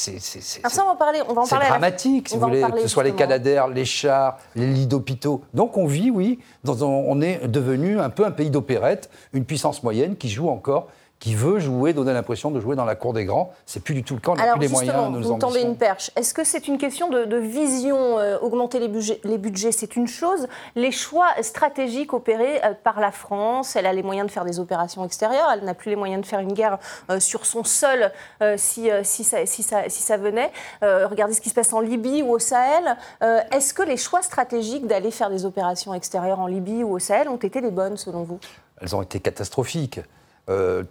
on 1.29 1.35
on 1.37 1.45
dramatique, 1.45 2.29
si 2.29 2.37
vous 2.37 2.47
voulez, 2.47 2.63
que 2.63 2.81
ce 2.81 2.89
soit 2.89 3.05
les 3.05 3.15
canadaires, 3.15 3.69
les 3.69 3.85
chars, 3.85 4.39
les 4.55 4.67
lits 4.67 4.87
d'hôpitaux. 4.87 5.43
Donc 5.53 5.77
on 5.77 5.87
vit, 5.87 6.11
oui, 6.11 6.39
dans 6.65 6.83
on 6.83 7.21
est 7.21 7.47
devenu 7.47 8.01
un 8.01 8.09
peu 8.09 8.25
un 8.25 8.31
pays 8.31 8.49
d'opérette, 8.49 9.11
une 9.35 9.45
puissance 9.45 9.83
moyenne 9.83 10.17
qui 10.17 10.31
joue 10.31 10.49
encore 10.49 10.89
qui 11.19 11.35
veut 11.35 11.59
jouer, 11.59 11.93
donner 11.93 12.13
l'impression 12.13 12.51
de 12.51 12.61
jouer 12.61 12.77
dans 12.77 12.85
la 12.85 12.95
cour 12.95 13.13
des 13.13 13.25
grands. 13.25 13.53
C'est 13.65 13.83
plus 13.83 13.95
du 13.95 14.03
tout 14.03 14.15
le 14.15 14.21
cas. 14.21 14.33
On 14.33 14.35
n'a 14.35 14.53
plus 14.53 14.61
les 14.61 14.69
moyens. 14.69 15.11
Nos 15.11 15.21
vous 15.21 15.39
tendez 15.39 15.63
une 15.63 15.77
perche. 15.77 16.11
Est-ce 16.15 16.35
que 16.35 16.45
c'est 16.45 16.69
une 16.69 16.79
question 16.79 17.09
de, 17.09 17.37
vision 17.37 18.19
euh, 18.19 18.39
Augmenter 18.39 18.79
les 18.81 18.89
budgets, 18.89 19.21
les 19.25 19.39
budgets 19.39 19.73
c'est 19.73 19.97
une 19.97 20.07
chose. 20.07 20.47
Les 20.75 20.91
choix 20.91 21.29
stratégiques 21.43 22.13
opérés 22.13 22.63
euh, 22.65 22.75
par 22.83 23.01
la 23.01 23.13
France, 23.13 23.77
elle 23.77 23.87
a 23.87 23.93
les 23.93 24.03
moyens 24.03 24.27
de 24.27 24.33
faire 24.33 24.45
des 24.45 24.61
opérations 24.61 25.05
extérieures. 25.05 25.49
Elle 25.53 25.65
n'a 25.65 25.75
plus 25.75 25.91
les 25.91 25.97
moyens 25.97 26.21
de 26.23 26.27
faire 26.27 26.41
une 26.41 26.53
guerre 26.53 26.79
euh, 27.11 27.19
sur 27.19 27.47
son 27.47 27.65
sol 27.65 28.13
si, 28.57 28.91
si, 29.03 29.25
ça, 29.25 29.47
si, 29.47 29.63
ça, 29.63 29.89
si, 29.89 30.03
ça, 30.03 30.17
venait. 30.17 30.53
regardez 30.83 31.35
ce 31.35 31.41
qui 31.41 31.49
se 31.49 31.55
passe 31.55 31.73
en 31.73 31.81
Libye 31.81 32.23
ou 32.23 32.33
au 32.33 32.39
Sahel. 32.39 32.97
Est-ce 33.21 33.73
que 33.75 33.83
les 33.83 33.97
choix 33.97 34.23
stratégiques 34.23 34.87
d'aller 34.87 35.11
faire 35.11 35.31
des 35.31 35.45
opérations 35.45 35.95
extérieures 35.95 36.41
en 36.41 36.47
Libye 36.47 36.85
ou 36.85 36.93
au 36.93 36.99
Sahel 36.99 37.29
ont 37.29 37.37
été 37.37 37.61
les 37.61 37.71
bonnes 37.71 37.97
selon 37.97 38.23
vous? 38.23 38.39
Elles 38.81 38.95
ont 38.95 39.03
été 39.03 39.21
catastrophiques. 39.21 40.01
Euh, 40.49 40.85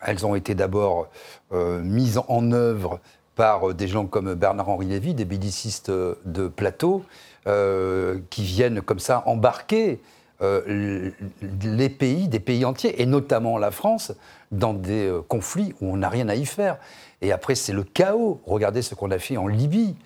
elles 0.00 0.24
ont 0.24 0.34
été 0.34 0.54
d'abord 0.54 1.08
euh, 1.52 1.80
mises 1.82 2.20
en 2.28 2.52
œuvre 2.52 3.00
par 3.34 3.74
des 3.74 3.88
gens 3.88 4.06
comme 4.06 4.34
Bernard-Henri 4.34 4.86
Lévy, 4.86 5.14
des 5.14 5.24
bédicistes 5.24 5.90
de 5.90 6.48
plateau, 6.48 7.04
euh, 7.46 8.18
qui 8.30 8.42
viennent 8.42 8.82
comme 8.82 8.98
ça 8.98 9.22
embarquer 9.26 10.00
les 10.42 11.90
pays, 11.90 12.26
des 12.26 12.40
pays 12.40 12.64
entiers, 12.64 13.02
et 13.02 13.04
notamment 13.04 13.58
la 13.58 13.70
France, 13.70 14.12
dans 14.52 14.72
des 14.72 15.12
conflits 15.28 15.74
où 15.82 15.92
on 15.92 15.98
n'a 15.98 16.08
rien 16.08 16.30
à 16.30 16.34
y 16.34 16.46
faire. 16.46 16.78
Et 17.20 17.30
après, 17.30 17.54
c'est 17.54 17.74
le 17.74 17.82
chaos. 17.82 18.40
Regardez 18.46 18.80
ce 18.80 18.94
qu'on 18.94 19.10
a 19.10 19.18
fait 19.18 19.36
en 19.36 19.46
Libye. 19.46 19.96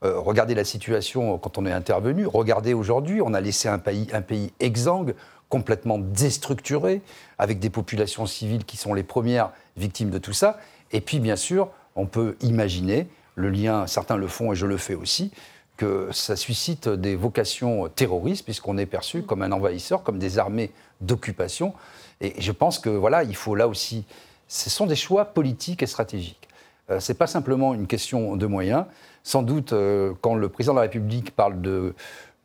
regardez 0.00 0.54
la 0.54 0.64
situation 0.64 1.36
quand 1.36 1.58
on 1.58 1.66
est 1.66 1.72
intervenu. 1.72 2.26
Regardez 2.26 2.72
aujourd'hui, 2.72 3.20
on 3.20 3.34
a 3.34 3.40
laissé 3.42 3.68
un 3.68 3.78
pays, 3.78 4.08
un 4.14 4.22
pays 4.22 4.50
exsangue 4.60 5.14
complètement 5.52 5.98
déstructuré, 5.98 7.02
avec 7.36 7.58
des 7.58 7.68
populations 7.68 8.24
civiles 8.24 8.64
qui 8.64 8.78
sont 8.78 8.94
les 8.94 9.02
premières 9.02 9.50
victimes 9.76 10.08
de 10.08 10.16
tout 10.16 10.32
ça. 10.32 10.58
Et 10.92 11.02
puis, 11.02 11.20
bien 11.20 11.36
sûr, 11.36 11.68
on 11.94 12.06
peut 12.06 12.36
imaginer 12.40 13.06
le 13.34 13.50
lien, 13.50 13.86
certains 13.86 14.16
le 14.16 14.28
font 14.28 14.52
et 14.52 14.56
je 14.56 14.64
le 14.64 14.78
fais 14.78 14.94
aussi, 14.94 15.30
que 15.76 16.08
ça 16.10 16.36
suscite 16.36 16.88
des 16.88 17.16
vocations 17.16 17.90
terroristes, 17.90 18.46
puisqu'on 18.46 18.78
est 18.78 18.86
perçu 18.86 19.24
comme 19.24 19.42
un 19.42 19.52
envahisseur, 19.52 20.02
comme 20.02 20.18
des 20.18 20.38
armées 20.38 20.70
d'occupation. 21.02 21.74
Et 22.22 22.32
je 22.38 22.52
pense 22.52 22.78
que 22.78 22.88
voilà, 22.88 23.22
il 23.22 23.36
faut 23.36 23.54
là 23.54 23.68
aussi. 23.68 24.06
Ce 24.48 24.70
sont 24.70 24.86
des 24.86 24.96
choix 24.96 25.26
politiques 25.26 25.82
et 25.82 25.86
stratégiques. 25.86 26.48
Euh, 26.88 26.98
ce 26.98 27.12
n'est 27.12 27.18
pas 27.18 27.26
simplement 27.26 27.74
une 27.74 27.86
question 27.86 28.36
de 28.36 28.46
moyens. 28.46 28.86
Sans 29.22 29.42
doute, 29.42 29.74
euh, 29.74 30.14
quand 30.22 30.34
le 30.34 30.48
président 30.48 30.72
de 30.72 30.78
la 30.78 30.82
République 30.84 31.36
parle 31.36 31.60
de, 31.60 31.94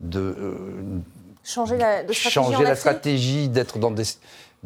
de, 0.01 0.19
euh, 0.19 0.99
changer 1.47 1.77
la, 1.77 2.01
stratégie, 2.01 2.29
changer 2.29 2.63
la 2.63 2.75
stratégie 2.75 3.49
d'être 3.49 3.79
dans 3.79 3.91
des, 3.91 4.03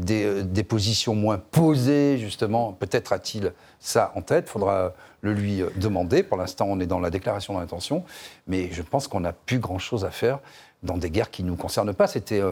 euh, 0.09 0.43
des, 0.43 0.63
positions 0.63 1.15
moins 1.15 1.37
posées, 1.37 2.17
justement. 2.17 2.73
Peut-être 2.73 3.13
a-t-il 3.13 3.53
ça 3.79 4.11
en 4.15 4.21
tête, 4.21 4.45
il 4.47 4.51
faudra 4.51 4.93
le 5.21 5.33
lui 5.33 5.61
euh, 5.61 5.69
demander. 5.75 6.23
Pour 6.23 6.37
l'instant, 6.37 6.65
on 6.67 6.79
est 6.79 6.87
dans 6.87 6.99
la 6.99 7.09
déclaration 7.09 7.59
d'intention, 7.59 8.03
mais 8.47 8.69
je 8.71 8.81
pense 8.81 9.07
qu'on 9.07 9.19
n'a 9.19 9.33
plus 9.33 9.59
grand-chose 9.59 10.05
à 10.05 10.11
faire 10.11 10.39
dans 10.81 10.97
des 10.97 11.11
guerres 11.11 11.29
qui 11.29 11.43
ne 11.43 11.49
nous 11.49 11.55
concernent 11.55 11.93
pas. 11.93 12.07
C'était 12.07 12.41
euh, 12.41 12.51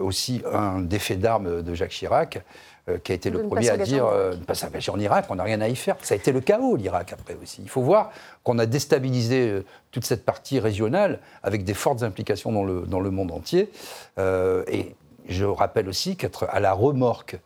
aussi 0.00 0.42
un 0.50 0.80
des 0.80 0.98
faits 0.98 1.20
d'armes 1.20 1.62
de 1.62 1.74
Jacques 1.74 1.90
Chirac. 1.90 2.42
Euh, 2.88 2.98
qui 2.98 3.12
a 3.12 3.14
été 3.14 3.28
le 3.28 3.42
premier 3.42 3.68
à 3.68 3.76
dire 3.76 4.06
euh, 4.06 4.32
ne 4.32 4.44
pas 4.44 4.54
s'engager 4.54 4.90
en 4.90 4.98
Irak, 4.98 5.26
on 5.28 5.34
n'a 5.34 5.42
rien 5.42 5.60
à 5.60 5.68
y 5.68 5.76
faire. 5.76 5.96
Ça 6.02 6.14
a 6.14 6.16
été 6.16 6.32
le 6.32 6.40
chaos, 6.40 6.76
l'Irak, 6.76 7.12
après 7.12 7.36
aussi. 7.42 7.60
Il 7.62 7.68
faut 7.68 7.82
voir 7.82 8.10
qu'on 8.42 8.58
a 8.58 8.64
déstabilisé 8.64 9.50
euh, 9.50 9.64
toute 9.90 10.06
cette 10.06 10.24
partie 10.24 10.58
régionale 10.58 11.18
avec 11.42 11.64
des 11.64 11.74
fortes 11.74 12.02
implications 12.02 12.52
dans 12.52 12.64
le, 12.64 12.86
dans 12.86 13.00
le 13.00 13.10
monde 13.10 13.32
entier. 13.32 13.70
et 14.18 14.94
je 15.28 15.44
rappelle 15.44 15.88
aussi 15.88 16.16
qu'être 16.16 16.46
à 16.50 16.58
la 16.58 16.72
remorque 16.72 17.38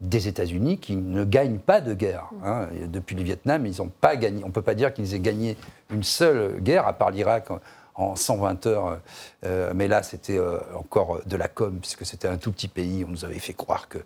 des 0.00 0.28
États-Unis 0.28 0.78
qui 0.78 0.96
ne 0.96 1.24
gagnent 1.24 1.58
pas 1.58 1.80
de 1.80 1.94
guerre. 1.94 2.28
Hein. 2.44 2.68
Depuis 2.86 3.16
le 3.16 3.22
Vietnam, 3.22 3.66
ils 3.66 3.78
n'ont 3.78 3.90
pas 4.00 4.16
gagné. 4.16 4.44
On 4.44 4.48
ne 4.48 4.52
peut 4.52 4.62
pas 4.62 4.74
dire 4.74 4.92
qu'ils 4.92 5.14
aient 5.14 5.20
gagné 5.20 5.56
une 5.90 6.02
seule 6.02 6.60
guerre, 6.60 6.86
à 6.86 6.92
part 6.92 7.10
l'Irak 7.10 7.48
en 7.94 8.16
120 8.16 8.66
heures. 8.66 9.00
Euh, 9.44 9.72
mais 9.74 9.88
là, 9.88 10.02
c'était 10.02 10.38
euh, 10.38 10.58
encore 10.76 11.20
de 11.26 11.36
la 11.36 11.48
com, 11.48 11.78
puisque 11.80 12.04
c'était 12.04 12.28
un 12.28 12.36
tout 12.36 12.52
petit 12.52 12.68
pays. 12.68 13.04
On 13.06 13.10
nous 13.10 13.24
avait 13.24 13.38
fait 13.38 13.52
croire 13.52 13.88
que, 13.88 13.98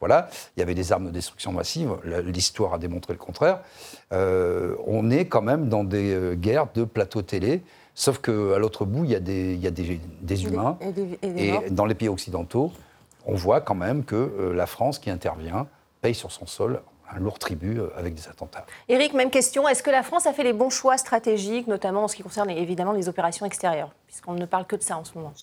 voilà, 0.00 0.28
il 0.56 0.60
y 0.60 0.62
avait 0.62 0.74
des 0.74 0.92
armes 0.92 1.06
de 1.06 1.10
destruction 1.10 1.52
massive. 1.52 1.90
L'histoire 2.04 2.74
a 2.74 2.78
démontré 2.78 3.12
le 3.12 3.18
contraire. 3.18 3.60
Euh, 4.12 4.76
on 4.86 5.10
est 5.10 5.26
quand 5.26 5.42
même 5.42 5.68
dans 5.68 5.84
des 5.84 6.34
guerres 6.36 6.68
de 6.74 6.84
plateau 6.84 7.22
télé. 7.22 7.62
Sauf 7.94 8.18
qu'à 8.18 8.58
l'autre 8.58 8.84
bout, 8.84 9.04
il 9.04 9.10
y 9.10 9.14
a 9.14 9.20
des, 9.20 9.54
il 9.54 9.60
y 9.60 9.66
a 9.66 9.70
des, 9.70 10.00
des 10.20 10.44
humains. 10.44 10.78
Et, 11.22 11.48
et 11.48 11.70
dans 11.70 11.86
les 11.86 11.94
pays 11.94 12.08
occidentaux, 12.08 12.72
on 13.24 13.34
voit 13.34 13.60
quand 13.60 13.76
même 13.76 14.04
que 14.04 14.52
la 14.54 14.66
France 14.66 14.98
qui 14.98 15.10
intervient 15.10 15.66
paye 16.02 16.14
sur 16.14 16.32
son 16.32 16.46
sol 16.46 16.82
un 17.14 17.20
lourd 17.20 17.38
tribut 17.38 17.78
euh, 17.78 17.88
avec 17.96 18.14
des 18.14 18.28
attentats. 18.28 18.66
Éric, 18.88 19.12
même 19.14 19.30
question. 19.30 19.68
Est-ce 19.68 19.82
que 19.82 19.90
la 19.90 20.02
France 20.02 20.26
a 20.26 20.32
fait 20.32 20.44
les 20.44 20.52
bons 20.52 20.70
choix 20.70 20.98
stratégiques, 20.98 21.66
notamment 21.66 22.04
en 22.04 22.08
ce 22.08 22.16
qui 22.16 22.22
concerne 22.22 22.50
évidemment 22.50 22.92
les 22.92 23.08
opérations 23.08 23.46
extérieures, 23.46 23.94
puisqu'on 24.06 24.34
ne 24.34 24.46
parle 24.46 24.66
que 24.66 24.76
de 24.76 24.82
ça 24.82 24.96
en 24.96 25.04
ce 25.04 25.14
moment? 25.14 25.34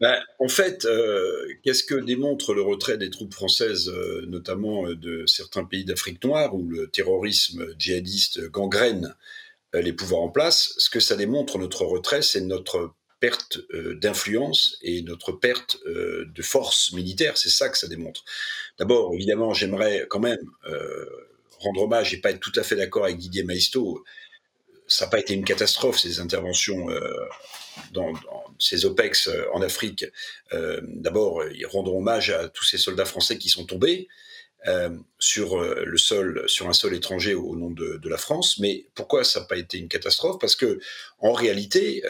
Ben, 0.00 0.16
en 0.38 0.48
fait, 0.48 0.84
euh, 0.84 1.44
qu'est-ce 1.64 1.82
que 1.82 1.96
démontre 1.96 2.54
le 2.54 2.62
retrait 2.62 2.98
des 2.98 3.10
troupes 3.10 3.34
françaises, 3.34 3.88
euh, 3.88 4.24
notamment 4.28 4.88
de 4.88 5.26
certains 5.26 5.64
pays 5.64 5.84
d'Afrique 5.84 6.22
noire, 6.22 6.54
où 6.54 6.68
le 6.68 6.88
terrorisme 6.88 7.66
djihadiste 7.78 8.48
gangrène 8.50 9.14
les 9.74 9.92
pouvoirs 9.92 10.22
en 10.22 10.30
place? 10.30 10.74
Ce 10.78 10.88
que 10.88 11.00
ça 11.00 11.16
démontre, 11.16 11.58
notre 11.58 11.84
retrait, 11.84 12.22
c'est 12.22 12.40
notre 12.42 12.94
perte 13.20 13.58
d'influence 14.00 14.78
et 14.82 15.02
notre 15.02 15.32
perte 15.32 15.78
de 15.86 16.42
force 16.42 16.92
militaire. 16.92 17.36
C'est 17.36 17.50
ça 17.50 17.68
que 17.68 17.78
ça 17.78 17.88
démontre. 17.88 18.24
D'abord, 18.78 19.12
évidemment, 19.14 19.54
j'aimerais 19.54 20.06
quand 20.08 20.20
même 20.20 20.38
rendre 21.58 21.82
hommage 21.82 22.14
et 22.14 22.20
pas 22.20 22.30
être 22.30 22.40
tout 22.40 22.52
à 22.54 22.62
fait 22.62 22.76
d'accord 22.76 23.04
avec 23.04 23.18
Didier 23.18 23.42
Maisto. 23.42 24.04
Ça 24.86 25.04
n'a 25.04 25.10
pas 25.10 25.18
été 25.18 25.34
une 25.34 25.44
catastrophe, 25.44 25.98
ces 25.98 26.20
interventions 26.20 26.88
dans, 27.92 28.12
ces 28.58 28.84
OPEX 28.84 29.28
euh, 29.28 29.44
en 29.52 29.62
Afrique, 29.62 30.04
euh, 30.52 30.80
d'abord, 30.82 31.44
ils 31.48 31.66
rendront 31.66 31.98
hommage 31.98 32.30
à 32.30 32.48
tous 32.48 32.64
ces 32.64 32.78
soldats 32.78 33.04
français 33.04 33.38
qui 33.38 33.48
sont 33.48 33.64
tombés. 33.64 34.08
Euh, 34.66 34.90
sur 35.20 35.60
le 35.60 35.96
sol, 35.98 36.44
sur 36.48 36.68
un 36.68 36.72
sol 36.72 36.92
étranger 36.94 37.34
au, 37.34 37.54
nom 37.54 37.70
de, 37.70 38.08
la 38.08 38.16
France. 38.16 38.58
Mais 38.58 38.86
pourquoi 38.94 39.22
ça 39.22 39.40
n'a 39.40 39.46
pas 39.46 39.56
été 39.56 39.78
une 39.78 39.88
catastrophe? 39.88 40.38
Parce 40.40 40.56
que 40.56 40.80
en 41.20 41.32
réalité, 41.32 42.02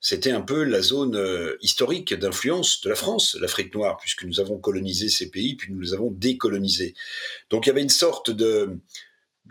c'était 0.00 0.30
un 0.30 0.40
peu 0.42 0.64
la 0.64 0.82
zone 0.82 1.18
historique 1.60 2.14
d'influence 2.14 2.82
de 2.82 2.90
la 2.90 2.94
France, 2.94 3.36
l'Afrique 3.40 3.74
noire, 3.74 3.96
puisque 3.98 4.24
nous 4.24 4.40
avons 4.40 4.58
colonisé 4.58 5.08
ces 5.08 5.30
pays, 5.30 5.54
puis 5.56 5.72
nous 5.72 5.80
les 5.80 5.94
avons 5.94 6.10
décolonisés. 6.10 6.94
Donc 7.48 7.66
il 7.66 7.70
y 7.70 7.72
avait 7.72 7.82
une 7.82 7.88
sorte 7.88 8.30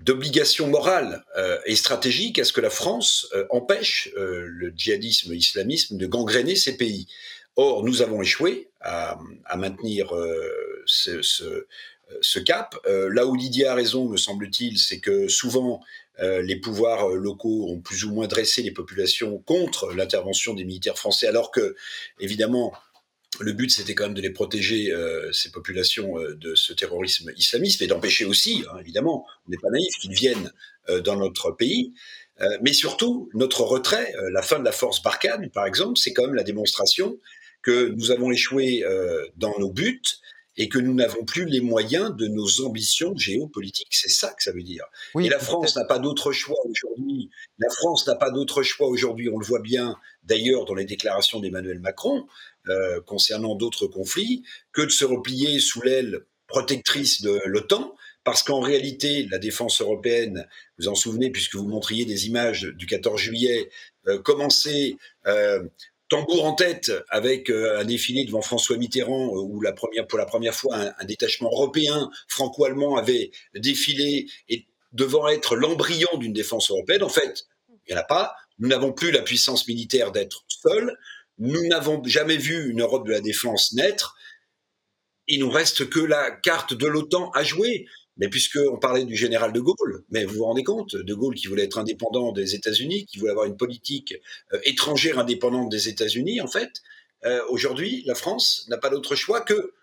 d'obligation 0.03 0.67
morale 0.67 1.25
euh, 1.37 1.59
et 1.65 1.75
stratégique 1.75 2.39
à 2.39 2.43
ce 2.43 2.53
que 2.53 2.61
la 2.61 2.69
France 2.69 3.27
euh, 3.33 3.45
empêche 3.49 4.09
euh, 4.17 4.45
le 4.47 4.71
djihadisme, 4.75 5.33
l'islamisme 5.33 5.97
de 5.97 6.07
gangréner 6.07 6.55
ces 6.55 6.77
pays. 6.77 7.07
Or, 7.55 7.83
nous 7.83 8.01
avons 8.01 8.21
échoué 8.21 8.69
à, 8.79 9.19
maintenir 9.57 10.13
ce, 10.85 11.65
cap. 12.45 12.75
là 12.87 13.25
où 13.25 13.35
Lydia 13.35 13.71
a 13.71 13.75
raison, 13.75 14.07
me 14.07 14.17
semble-t-il, 14.17 14.77
c'est 14.77 14.99
que 14.99 15.27
souvent 15.27 15.81
les 16.19 16.57
pouvoirs 16.57 17.07
locaux 17.09 17.67
ont 17.69 17.79
plus 17.79 18.03
ou 18.03 18.13
moins 18.13 18.27
dressé 18.27 18.61
les 18.61 18.71
populations 18.71 19.39
contre 19.39 19.93
l'intervention 19.93 20.53
des 20.53 20.65
militaires 20.65 20.97
français, 20.97 21.27
alors 21.27 21.51
que, 21.51 21.75
évidemment, 22.19 22.73
le 23.39 23.53
but, 23.53 23.69
c'était 23.69 23.95
quand 23.95 24.05
même 24.05 24.13
de 24.13 24.21
les 24.21 24.31
protéger, 24.31 24.91
euh, 24.91 25.31
ces 25.31 25.51
populations, 25.51 26.19
euh, 26.19 26.35
de 26.35 26.55
ce 26.55 26.73
terrorisme 26.73 27.31
islamiste, 27.37 27.81
et 27.81 27.87
d'empêcher 27.87 28.25
aussi, 28.25 28.63
hein, 28.69 28.77
évidemment, 28.79 29.25
on 29.47 29.51
n'est 29.51 29.57
pas 29.57 29.69
naïf, 29.69 29.93
qu'ils 30.01 30.13
viennent 30.13 30.51
euh, 30.89 31.01
dans 31.01 31.15
notre 31.15 31.51
pays. 31.51 31.93
mais 32.61 32.71
surtout, 32.71 33.29
notre 33.33 33.63
retrait, 33.63 34.13
la 34.31 34.41
fin 34.41 34.59
de 34.59 34.63
la 34.63 34.71
force 34.71 35.03
Barkhane, 35.03 35.49
par 35.49 35.65
exemple, 35.65 35.99
c'est 35.99 36.13
quand 36.13 36.25
même 36.25 36.35
la 36.35 36.45
démonstration 36.45 37.19
que 37.61 37.89
nous 37.89 38.11
avons 38.11 38.31
échoué 38.31 38.85
dans 39.35 39.59
nos 39.59 39.69
buts 39.73 40.01
et 40.59 40.69
que 40.69 40.77
nous 40.77 40.93
n'avons 40.93 41.23
plus 41.25 41.45
les 41.45 41.61
moyens 41.61 42.15
de 42.15 42.27
nos 42.27 42.61
ambitions 42.65 43.15
géopolitiques. 43.15 43.95
C'est 43.95 44.09
ça 44.09 44.31
que 44.33 44.43
ça 44.43 44.51
veut 44.51 44.61
dire. 44.61 44.83
et 45.19 45.29
la 45.29 45.39
France 45.39 45.75
n'a 45.75 45.85
pas 45.85 45.99
d'autre 45.99 46.31
choix 46.31 46.59
aujourd'hui. 46.69 47.31
La 47.57 47.69
France 47.69 48.05
n'a 48.05 48.15
pas 48.15 48.29
d'autre 48.29 48.61
choix 48.61 48.87
aujourd'hui. 48.87 49.29
On 49.29 49.39
le 49.39 49.45
voit 49.45 49.61
bien 49.61 49.95
d'ailleurs 50.23 50.65
dans 50.65 50.75
les 50.75 50.85
déclarations 50.85 51.39
d'Emmanuel 51.39 51.79
Macron. 51.79 52.27
Euh, 52.67 52.99
concernant 53.01 53.55
d'autres 53.55 53.87
conflits 53.87 54.43
que 54.73 54.81
de 54.81 54.89
se 54.89 55.05
replier 55.05 55.59
sous 55.59 55.81
l'aile 55.81 56.25
protectrice 56.45 57.21
de 57.21 57.41
l'OTAN, 57.45 57.95
parce 58.23 58.43
qu'en 58.43 58.59
réalité, 58.59 59.27
la 59.31 59.39
défense 59.39 59.81
européenne, 59.81 60.45
vous 60.77 60.87
en 60.87 60.93
souvenez, 60.93 61.31
puisque 61.31 61.55
vous 61.55 61.67
montriez 61.67 62.05
des 62.05 62.27
images 62.27 62.63
du 62.63 62.85
14 62.85 63.19
juillet, 63.19 63.71
euh, 64.07 64.19
commençait 64.19 64.97
euh, 65.25 65.63
tambour 66.09 66.45
en 66.45 66.53
tête 66.53 66.91
avec 67.09 67.49
un 67.49 67.85
défilé 67.85 68.25
devant 68.25 68.41
François 68.41 68.77
Mitterrand, 68.77 69.29
où 69.29 69.61
la 69.61 69.73
première, 69.73 70.07
pour 70.07 70.17
la 70.17 70.25
première 70.25 70.55
fois, 70.55 70.75
un, 70.75 70.93
un 70.97 71.05
détachement 71.05 71.49
européen 71.51 72.09
franco-allemand 72.27 72.97
avait 72.97 73.31
défilé 73.55 74.27
et 74.49 74.67
devant 74.91 75.27
être 75.27 75.55
l'embryon 75.55 76.09
d'une 76.17 76.33
défense 76.33 76.71
européenne. 76.71 77.03
En 77.03 77.09
fait, 77.09 77.45
il 77.69 77.93
n'y 77.93 77.97
en 77.97 78.01
a 78.01 78.05
pas. 78.05 78.35
Nous 78.59 78.67
n'avons 78.67 78.91
plus 78.91 79.11
la 79.11 79.21
puissance 79.21 79.67
militaire 79.67 80.11
d'être 80.11 80.43
seuls. 80.47 80.97
Nous 81.37 81.67
n'avons 81.67 82.03
jamais 82.03 82.37
vu 82.37 82.69
une 82.69 82.81
Europe 82.81 83.07
de 83.07 83.11
la 83.11 83.21
défense 83.21 83.73
naître. 83.73 84.15
Il 85.27 85.39
nous 85.39 85.49
reste 85.49 85.89
que 85.89 85.99
la 85.99 86.31
carte 86.31 86.73
de 86.73 86.87
l'OTAN 86.87 87.31
à 87.31 87.43
jouer. 87.43 87.85
Mais 88.19 88.27
puisqu'on 88.27 88.77
parlait 88.77 89.05
du 89.05 89.15
général 89.15 89.53
de 89.53 89.59
Gaulle, 89.61 90.03
mais 90.09 90.25
vous 90.25 90.35
vous 90.35 90.43
rendez 90.43 90.63
compte, 90.63 90.95
de 90.95 91.13
Gaulle 91.13 91.35
qui 91.35 91.47
voulait 91.47 91.63
être 91.63 91.79
indépendant 91.79 92.31
des 92.33 92.53
États-Unis, 92.53 93.05
qui 93.05 93.17
voulait 93.17 93.31
avoir 93.31 93.45
une 93.45 93.57
politique 93.57 94.13
euh, 94.53 94.59
étrangère 94.65 95.17
indépendante 95.19 95.69
des 95.69 95.87
États-Unis, 95.87 96.41
en 96.41 96.47
fait, 96.47 96.69
euh, 97.25 97.41
aujourd'hui, 97.49 98.03
la 98.05 98.15
France 98.15 98.65
n'a 98.69 98.77
pas 98.77 98.89
d'autre 98.89 99.15
choix 99.15 99.41
que 99.41 99.73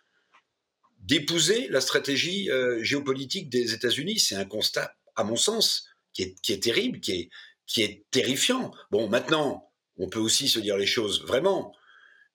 d'épouser 1.01 1.69
la 1.69 1.81
stratégie 1.81 2.51
euh, 2.51 2.83
géopolitique 2.83 3.49
des 3.49 3.75
États-Unis. 3.75 4.19
C'est 4.19 4.37
un 4.37 4.45
constat, 4.45 4.95
à 5.17 5.25
mon 5.25 5.37
sens, 5.37 5.89
qui 6.13 6.23
est, 6.23 6.63
terrible, 6.63 7.01
qui 7.01 7.31
est 7.79 8.05
terrifiant. 8.11 8.73
Bon, 8.91 9.09
maintenant, 9.09 9.71
on 9.99 10.09
peut 10.09 10.19
aussi 10.19 10.49
se 10.49 10.59
dire 10.59 10.77
les 10.77 10.87
choses 10.87 11.25
vraiment. 11.25 11.75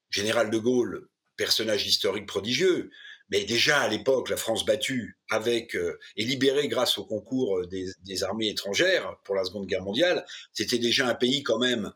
Général 0.09 0.49
de 0.49 0.57
Gaulle, 0.57 1.07
personnage 1.37 1.87
historique 1.87 2.27
prodigieux, 2.27 2.91
mais 3.31 3.45
déjà 3.45 3.79
à 3.79 3.87
l'époque, 3.87 4.29
la 4.29 4.37
France 4.37 4.65
battue 4.65 5.17
avec 5.29 5.75
euh, 5.75 5.97
et 6.17 6.25
libérée 6.25 6.67
grâce 6.67 6.97
au 6.97 7.05
concours 7.05 7.59
euh, 7.59 7.67
des, 7.67 8.23
armées 8.23 8.49
étrangères 8.49 9.17
pour 9.23 9.35
la 9.35 9.45
Seconde 9.45 9.67
Guerre 9.67 9.83
mondiale, 9.83 10.25
c'était 10.51 10.77
déjà 10.77 11.07
un 11.07 11.15
pays 11.15 11.41
quand 11.41 11.57
même 11.57 11.93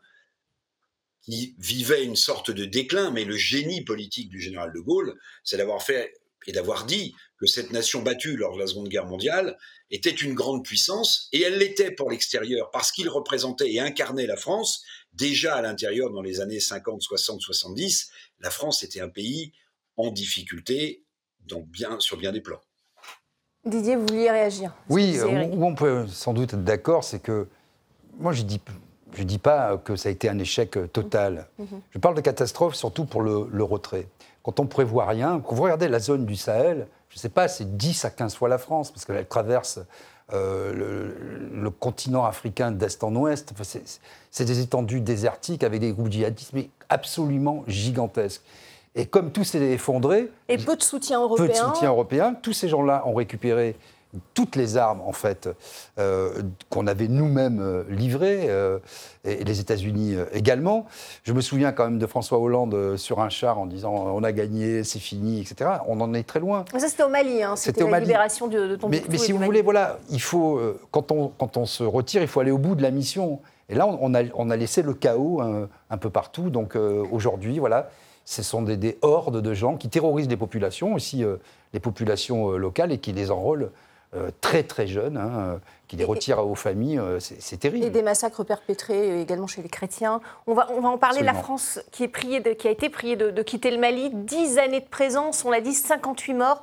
qui 1.20 1.54
vivait 1.58 2.04
une 2.04 2.16
sorte 2.16 2.50
de 2.50 2.64
déclin. 2.64 3.10
Mais 3.10 3.24
le 3.24 3.36
génie 3.36 3.84
politique 3.84 4.30
du 4.30 4.40
général 4.40 4.72
de 4.72 4.80
Gaulle, 4.80 5.14
c'est 5.44 5.58
d'avoir 5.58 5.82
fait 5.82 6.14
et 6.46 6.52
d'avoir 6.52 6.86
dit 6.86 7.14
que 7.38 7.46
cette 7.46 7.72
nation 7.72 8.02
battue 8.02 8.36
lors 8.36 8.54
de 8.54 8.60
la 8.60 8.66
Seconde 8.66 8.88
Guerre 8.88 9.06
mondiale 9.06 9.58
était 9.90 10.10
une 10.10 10.34
grande 10.34 10.64
puissance, 10.64 11.28
et 11.32 11.42
elle 11.42 11.58
l'était 11.58 11.90
pour 11.90 12.10
l'extérieur, 12.10 12.70
parce 12.70 12.92
qu'il 12.92 13.08
représentait 13.08 13.70
et 13.70 13.80
incarnait 13.80 14.26
la 14.26 14.36
France, 14.36 14.82
déjà 15.12 15.56
à 15.56 15.62
l'intérieur 15.62 16.10
dans 16.10 16.22
les 16.22 16.40
années 16.40 16.60
50, 16.60 17.02
60, 17.02 17.40
70, 17.40 18.10
la 18.38 18.50
France 18.50 18.82
était 18.84 19.00
un 19.00 19.08
pays 19.08 19.52
en 19.96 20.10
difficulté 20.10 21.05
bien, 21.54 21.98
sur 22.00 22.16
bien 22.16 22.32
des 22.32 22.40
plans. 22.40 22.60
Didier, 23.64 23.96
vous 23.96 24.06
vouliez 24.06 24.30
réagir 24.30 24.72
Oui, 24.88 25.18
où 25.52 25.64
on 25.64 25.74
peut 25.74 26.06
sans 26.06 26.32
doute 26.32 26.54
être 26.54 26.64
d'accord, 26.64 27.02
c'est 27.02 27.18
que 27.18 27.48
moi 28.18 28.32
je 28.32 28.42
dis 28.42 28.60
je 29.16 29.22
ne 29.22 29.26
dis 29.26 29.38
pas 29.38 29.78
que 29.78 29.96
ça 29.96 30.08
a 30.08 30.12
été 30.12 30.28
un 30.28 30.38
échec 30.38 30.78
total. 30.92 31.46
Mhm. 31.58 31.66
Je 31.90 31.98
parle 31.98 32.14
de 32.14 32.20
catastrophe 32.20 32.74
surtout 32.74 33.06
pour 33.06 33.22
le, 33.22 33.62
retrait. 33.62 34.08
Quand 34.42 34.60
on 34.60 34.66
prévoit 34.66 35.06
rien, 35.06 35.40
quand 35.40 35.54
vous 35.54 35.62
regardez 35.62 35.88
la 35.88 36.00
zone 36.00 36.26
du 36.26 36.36
Sahel, 36.36 36.86
je 37.08 37.16
ne 37.16 37.20
sais 37.20 37.28
pas, 37.28 37.48
c'est 37.48 37.76
10 37.76 38.04
à 38.04 38.10
15 38.10 38.34
fois 38.34 38.48
la 38.48 38.58
France, 38.58 38.90
parce 38.90 39.04
qu'elle 39.04 39.26
traverse 39.26 39.80
euh, 40.32 41.14
le, 41.52 41.70
continent 41.70 42.24
africain 42.24 42.70
d'est 42.70 43.02
en 43.02 43.14
ouest. 43.14 43.52
c'est 44.30 44.44
des 44.44 44.60
étendues 44.60 45.00
désertiques 45.00 45.64
avec 45.64 45.80
des 45.80 45.92
groupes 45.92 46.10
djihadistes, 46.10 46.52
mais 46.52 46.68
absolument 46.88 47.64
gigantesques. 47.66 48.42
Et 48.96 49.06
comme 49.06 49.30
tout 49.30 49.44
s'est 49.44 49.60
effondré. 49.60 50.30
Et 50.48 50.56
peu 50.56 50.74
de 50.74 50.82
soutien 50.82 51.20
européen. 51.20 51.46
Peu 51.46 51.52
de 51.52 51.56
soutien 51.56 51.90
européen. 51.90 52.34
Tous 52.34 52.52
ces 52.54 52.68
gens-là 52.68 53.02
ont 53.06 53.14
récupéré 53.14 53.76
toutes 54.34 54.56
les 54.56 54.76
armes 54.76 55.00
en 55.04 55.12
fait 55.12 55.48
euh, 55.98 56.42
qu'on 56.70 56.86
avait 56.86 57.08
nous-mêmes 57.08 57.60
euh, 57.60 57.84
livrées 57.88 58.46
euh, 58.48 58.78
et, 59.24 59.44
les 59.44 59.60
États-Unis 59.60 60.16
également. 60.32 60.86
Je 61.24 61.32
me 61.32 61.40
souviens 61.40 61.72
quand 61.72 61.84
même 61.84 61.98
de 61.98 62.06
François 62.06 62.38
Hollande 62.38 62.96
sur 62.96 63.20
un 63.20 63.28
char 63.28 63.58
en 63.58 63.66
disant 63.66 63.92
on 63.92 64.22
a 64.22 64.32
gagné, 64.32 64.84
c'est 64.84 64.98
fini, 64.98 65.40
etc. 65.40 65.70
On 65.86 66.00
en 66.00 66.14
est 66.14 66.26
très 66.26 66.40
loin. 66.40 66.64
ça 66.72 66.88
c'était 66.88 67.02
au 67.02 67.08
Mali, 67.08 67.42
hein. 67.42 67.56
c'était 67.56 67.88
la 67.88 68.00
libération 68.00 68.46
de, 68.46 68.76
de 68.76 68.86
Mais, 68.88 69.02
mais 69.08 69.18
si 69.18 69.32
vous 69.32 69.38
voulez, 69.38 69.62
voilà, 69.62 69.98
il 70.10 70.20
faut 70.20 70.60
quand 70.90 71.12
on 71.12 71.28
quand 71.28 71.56
on 71.56 71.66
se 71.66 71.82
retire, 71.82 72.22
il 72.22 72.28
faut 72.28 72.40
aller 72.40 72.50
au 72.50 72.58
bout 72.58 72.74
de 72.74 72.82
la 72.82 72.90
mission. 72.90 73.40
Et 73.68 73.74
là, 73.74 73.88
on 73.88 74.14
a, 74.14 74.22
on 74.34 74.48
a 74.50 74.56
laissé 74.56 74.82
le 74.82 74.94
chaos 74.94 75.40
un, 75.40 75.98
peu 75.98 76.08
partout. 76.08 76.50
Donc 76.50 76.76
aujourd'hui, 77.10 77.58
voilà, 77.58 77.90
ce 78.26 78.42
sont 78.42 78.60
des, 78.60 78.76
des, 78.76 78.98
hordes 79.00 79.40
de 79.40 79.54
gens 79.54 79.76
qui 79.78 79.88
terrorisent 79.88 80.28
les 80.28 80.36
populations, 80.36 80.92
aussi 80.92 81.24
les 81.72 81.80
populations 81.80 82.50
locales, 82.58 82.92
et 82.92 82.98
qui 82.98 83.12
les 83.12 83.30
enrôlent 83.30 83.70
euh, 84.14 84.30
très 84.40 84.62
très 84.62 84.86
jeunes, 84.86 85.16
hein, 85.16 85.30
euh, 85.36 85.58
qui 85.88 85.96
les 85.96 86.04
retirent 86.04 86.46
aux 86.46 86.54
familles, 86.54 86.98
euh, 86.98 87.18
c'est 87.20 87.58
terrible. 87.58 87.86
Et 87.86 87.90
des 87.90 88.02
massacres 88.02 88.44
perpétrés 88.44 89.20
également 89.20 89.46
chez 89.46 89.62
les 89.62 89.68
chrétiens. 89.68 90.20
On 90.46 90.54
va, 90.54 90.68
on 90.72 90.80
va 90.80 90.88
en 90.88 90.98
parler, 90.98 91.22
la 91.22 91.34
France 91.34 91.80
qui, 91.92 92.02
est 92.04 92.08
priée 92.08 92.40
de, 92.40 92.50
qui 92.50 92.66
a 92.68 92.70
été 92.70 92.88
priée 92.88 93.16
de, 93.16 93.42
quitter 93.42 93.70
le 93.70 93.78
Mali, 93.78 94.10
10 94.12 94.58
années 94.58 94.80
de 94.80 94.88
présence, 94.88 95.44
on 95.44 95.50
l'a 95.50 95.60
dit, 95.60 95.74
58 95.74 96.34
morts 96.34 96.62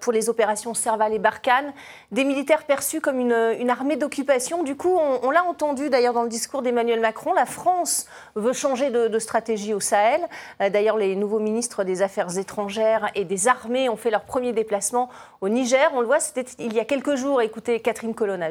pour 0.00 0.12
les 0.12 0.28
opérations 0.28 0.74
Serval 0.74 1.14
et 1.14 1.18
Barkhane, 1.18 1.72
des 2.12 2.24
militaires 2.24 2.64
perçus 2.64 3.00
comme 3.00 3.18
une, 3.18 3.54
une 3.58 3.70
armée 3.70 3.96
d'occupation. 3.96 4.62
Du 4.62 4.76
coup, 4.76 4.96
on, 5.22 5.30
l'a 5.30 5.44
entendu 5.44 5.88
d'ailleurs 5.90 6.12
dans 6.12 6.22
le 6.22 6.28
discours 6.28 6.62
d'Emmanuel 6.62 7.00
Macron, 7.00 7.32
la 7.32 7.46
France 7.46 8.06
veut 8.34 8.52
changer 8.52 8.90
de, 8.90 9.18
stratégie 9.18 9.74
au 9.74 9.80
Sahel. 9.80 10.20
d'ailleurs, 10.58 10.96
les 10.96 11.16
nouveaux 11.16 11.40
ministres 11.40 11.84
des 11.84 12.02
Affaires 12.02 12.36
étrangères 12.38 13.10
et 13.14 13.24
des 13.24 13.48
armées 13.48 13.88
ont 13.88 13.96
fait 13.96 14.10
leur 14.10 14.24
premier 14.24 14.52
déplacement 14.52 15.08
au 15.40 15.48
Niger. 15.48 15.90
On 15.94 16.00
le 16.00 16.06
voit, 16.06 16.20
c'était 16.20 16.44
il 16.58 16.72
y 16.72 16.80
a 16.80 16.84
quelques 16.84 17.14
jours. 17.16 17.42
Écoutez 17.42 17.80
Catherine 17.80 18.14
Colonna, 18.14 18.49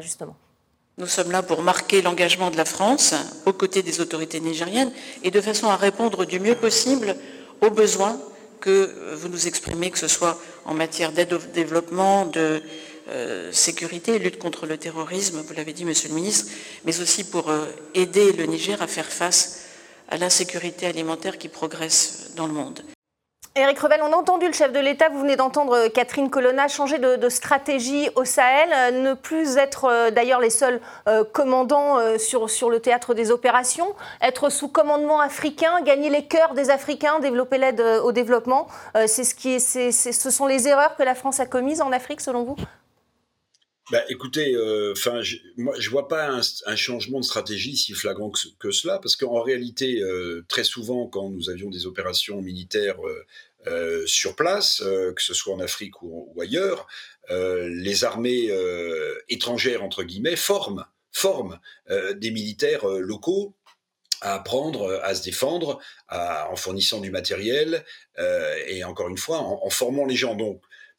Nous 0.97 1.07
sommes 1.07 1.31
là 1.31 1.41
pour 1.41 1.61
marquer 1.61 2.01
l'engagement 2.01 2.51
de 2.51 2.57
la 2.57 2.65
France 2.65 3.15
aux 3.45 3.53
côtés 3.53 3.83
des 3.83 4.01
autorités 4.01 4.39
nigériennes 4.41 4.91
et 5.23 5.31
de 5.31 5.39
façon 5.41 5.67
à 5.67 5.77
répondre 5.77 6.25
du 6.25 6.39
mieux 6.39 6.55
possible 6.55 7.15
aux 7.61 7.69
besoins 7.69 8.19
que 8.59 9.15
vous 9.15 9.29
nous 9.29 9.47
exprimez, 9.47 9.91
que 9.91 9.99
ce 9.99 10.07
soit 10.09 10.37
en 10.65 10.73
matière 10.73 11.11
d'aide 11.11 11.33
au 11.33 11.37
développement, 11.37 12.25
de 12.25 12.61
euh, 13.09 13.51
sécurité, 13.51 14.19
lutte 14.19 14.37
contre 14.37 14.67
le 14.67 14.77
terrorisme, 14.77 15.41
vous 15.41 15.53
l'avez 15.53 15.73
dit, 15.73 15.85
Monsieur 15.85 16.09
le 16.09 16.15
Ministre, 16.15 16.51
mais 16.85 16.99
aussi 16.99 17.23
pour 17.23 17.49
euh, 17.49 17.65
aider 17.95 18.33
le 18.33 18.45
Niger 18.45 18.81
à 18.81 18.87
faire 18.87 19.07
face 19.07 19.61
à 20.09 20.17
l'insécurité 20.17 20.85
alimentaire 20.85 21.37
qui 21.37 21.47
progresse 21.47 22.31
dans 22.35 22.45
le 22.45 22.53
monde. 22.53 22.81
Éric 23.59 23.79
Revel, 23.79 23.99
on 24.01 24.13
a 24.13 24.15
entendu 24.15 24.47
le 24.47 24.53
chef 24.53 24.71
de 24.71 24.79
l'État, 24.79 25.09
vous 25.09 25.19
venez 25.19 25.35
d'entendre 25.35 25.73
euh, 25.73 25.89
Catherine 25.89 26.29
Colonna 26.29 26.69
changer 26.69 26.97
de, 26.97 27.29
stratégie 27.29 28.09
au 28.15 28.23
Sahel, 28.23 28.69
euh, 28.73 28.91
ne 29.03 29.13
plus 29.13 29.57
être 29.57 29.85
euh, 29.85 30.11
d'ailleurs 30.11 30.39
les 30.39 30.49
seuls 30.49 30.79
commandants 31.33 32.17
sur, 32.17 32.69
le 32.69 32.79
théâtre 32.79 33.13
des 33.13 33.31
opérations, 33.31 33.95
être 34.21 34.49
sous 34.49 34.69
commandement 34.69 35.19
africain, 35.19 35.81
gagner 35.81 36.09
les 36.09 36.25
cœurs 36.25 36.53
des 36.53 36.69
Africains, 36.69 37.19
développer 37.19 37.57
l'aide 37.57 37.81
au 38.03 38.11
développement. 38.11 38.67
C'est 39.07 39.23
ce, 39.23 39.33
qui 39.35 39.55
est, 39.55 39.59
ce 39.59 40.29
sont 40.29 40.45
les 40.45 40.67
erreurs 40.67 40.95
que 40.95 41.03
la 41.03 41.15
France 41.15 41.39
a 41.39 41.45
commises 41.45 41.81
en 41.81 41.91
Afrique 41.91 42.21
selon 42.21 42.43
vous? 42.43 42.55
Bah, 43.91 44.03
écoutez, 44.09 44.53
je, 44.53 45.35
moi, 45.57 45.73
je 45.79 45.89
vois 45.89 46.07
pas 46.07 46.29
un, 46.29 46.75
changement 46.75 47.19
de 47.19 47.25
stratégie 47.25 47.75
si 47.75 47.93
flagrant 47.93 48.31
que, 48.59 48.71
cela, 48.71 48.99
parce 48.99 49.15
qu'en 49.15 49.41
réalité, 49.41 50.01
très 50.47 50.63
souvent, 50.63 51.07
quand 51.07 51.29
nous 51.29 51.49
avions 51.49 51.69
des 51.69 51.87
opérations 51.87 52.41
militaires 52.41 52.97
sur 54.05 54.35
place, 54.35 54.81
euh, 54.81 55.13
que 55.13 55.21
ce 55.21 55.33
soit 55.33 55.53
en 55.53 55.59
Afrique 55.59 56.01
ou, 56.01 56.33
ailleurs, 56.41 56.87
euh, 57.29 57.69
les 57.69 58.03
armées 58.03 58.49
étrangères, 59.27 59.83
entre 59.83 60.03
guillemets, 60.03 60.35
forment, 60.35 60.85
forment 61.11 61.59
des 61.89 62.31
militaires 62.31 62.87
locaux 62.87 63.55
à 64.21 64.33
apprendre 64.33 64.99
à 65.03 65.15
se 65.15 65.23
défendre 65.23 65.79
en 66.09 66.55
fournissant 66.55 66.99
du 66.99 67.09
matériel 67.09 67.85
et 68.67 68.83
encore 68.83 69.09
une 69.09 69.17
fois 69.17 69.39
en, 69.39 69.69
formant 69.69 70.05
les 70.05 70.15
gens. 70.15 70.35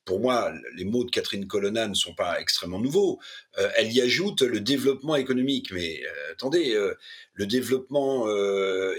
Pour 0.04 0.20
moi, 0.20 0.52
les 0.76 0.84
mots 0.84 1.04
de 1.04 1.10
Catherine 1.10 1.46
Colonna 1.46 1.86
ne 1.86 1.94
sont 1.94 2.14
pas 2.14 2.40
extrêmement 2.40 2.80
nouveaux. 2.80 3.20
Euh, 3.58 3.70
elle 3.76 3.92
y 3.92 4.00
ajoute 4.00 4.42
le 4.42 4.60
développement 4.60 5.16
économique. 5.16 5.70
Mais 5.72 6.02
euh, 6.04 6.32
attendez, 6.32 6.74
euh, 6.74 6.94
le 7.34 7.46
développement 7.46 8.26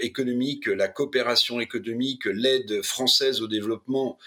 économique, 0.00 0.66
la 0.66 0.88
coopération 0.88 1.60
économique, 1.60 2.24
l'aide 2.24 2.82
française 2.82 3.40
au 3.40 3.46
développement, 3.46 4.18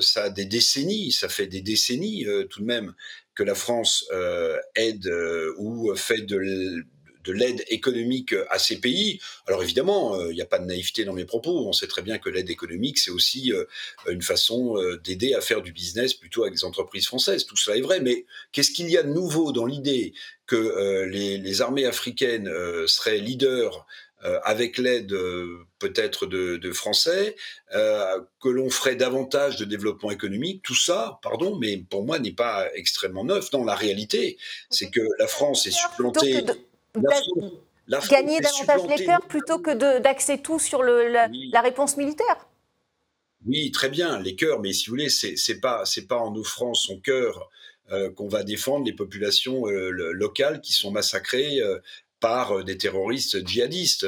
ça 0.00 0.24
a 0.24 0.30
des 0.30 0.44
décennies, 0.44 1.10
ça 1.10 1.28
fait 1.28 1.48
des 1.48 1.60
décennies 1.60 2.26
tout 2.48 2.60
de 2.60 2.66
même 2.66 2.94
que 3.34 3.42
la 3.42 3.56
France 3.56 4.08
aide 4.76 5.10
ou 5.58 5.92
fait 5.96 6.22
de 6.22 6.84
de 7.24 7.32
l'aide 7.32 7.64
économique 7.68 8.34
à 8.48 8.58
ces 8.58 8.80
pays. 8.80 9.20
Alors 9.46 9.62
évidemment, 9.62 10.16
euh, 10.16 10.30
il 10.30 10.34
n'y 10.34 10.42
a 10.42 10.46
pas 10.46 10.58
de 10.58 10.64
naïveté 10.64 11.04
dans 11.04 11.12
mes 11.12 11.24
propos. 11.24 11.66
On 11.66 11.72
sait 11.72 11.86
très 11.86 12.02
bien 12.02 12.18
que 12.18 12.28
l'aide 12.30 12.50
économique, 12.50 12.98
c'est 12.98 13.10
aussi 13.10 13.52
euh, 13.52 13.64
une 14.08 14.22
façon 14.22 14.76
euh, 14.76 14.96
d'aider 14.98 15.34
à 15.34 15.40
faire 15.40 15.62
du 15.62 15.72
business 15.72 16.14
plutôt 16.14 16.42
avec 16.42 16.54
des 16.54 16.64
entreprises 16.64 17.06
françaises. 17.06 17.46
Tout 17.46 17.56
cela 17.56 17.76
est 17.76 17.82
vrai, 17.82 18.00
mais 18.00 18.26
qu'est-ce 18.52 18.70
qu'il 18.70 18.90
y 18.90 18.96
a 18.96 19.02
de 19.02 19.12
nouveau 19.12 19.52
dans 19.52 19.66
l'idée 19.66 20.14
que 20.46 21.04
les, 21.04 21.62
armées 21.62 21.86
africaines 21.86 22.50
seraient 22.88 23.18
leaders 23.18 23.86
avec 24.42 24.78
l'aide 24.78 25.14
peut-être 25.78 26.26
de, 26.26 26.72
Français, 26.72 27.36
que 27.70 28.48
l'on 28.48 28.68
ferait 28.68 28.96
davantage 28.96 29.58
de 29.58 29.64
développement 29.64 30.10
économique, 30.10 30.62
tout 30.64 30.74
ça, 30.74 31.20
pardon, 31.22 31.56
mais 31.56 31.84
pour 31.88 32.04
moi 32.04 32.18
n'est 32.18 32.32
pas 32.32 32.66
extrêmement 32.74 33.24
neuf. 33.24 33.52
Dans 33.52 33.62
la 33.62 33.76
réalité, 33.76 34.38
c'est 34.70 34.90
que 34.90 35.06
la 35.20 35.28
France 35.28 35.68
est 35.68 35.70
supplantée 35.70 36.42
gagner 38.08 38.40
davantage 38.40 38.98
les 38.98 39.04
cœurs 39.04 39.26
plutôt 39.26 39.58
que 39.58 39.98
d'axer 39.98 40.38
tout 40.38 40.58
sur 40.58 40.82
le, 40.82 41.08
la, 41.08 41.60
réponse 41.60 41.96
militaire. 41.96 42.48
Oui, 43.46 43.70
très 43.70 43.88
bien, 43.88 44.20
les 44.20 44.36
cœurs, 44.36 44.60
mais 44.60 44.72
si 44.72 44.86
vous 44.86 44.92
voulez, 44.92 45.08
c'est 45.08 45.60
pas 45.60 45.84
c'est 45.86 46.06
pas 46.06 46.18
en 46.18 46.34
offrant 46.36 46.74
son 46.74 47.00
cœur 47.00 47.50
euh, 47.90 48.10
qu'on 48.10 48.28
va 48.28 48.44
défendre 48.44 48.84
les 48.84 48.92
populations 48.92 49.66
euh, 49.66 49.90
locales 49.90 50.60
qui 50.60 50.72
sont 50.72 50.92
massacrées 50.92 51.60
euh, 51.60 51.78
par 52.20 52.62
des 52.64 52.76
terroristes 52.76 53.46
djihadistes. 53.46 54.06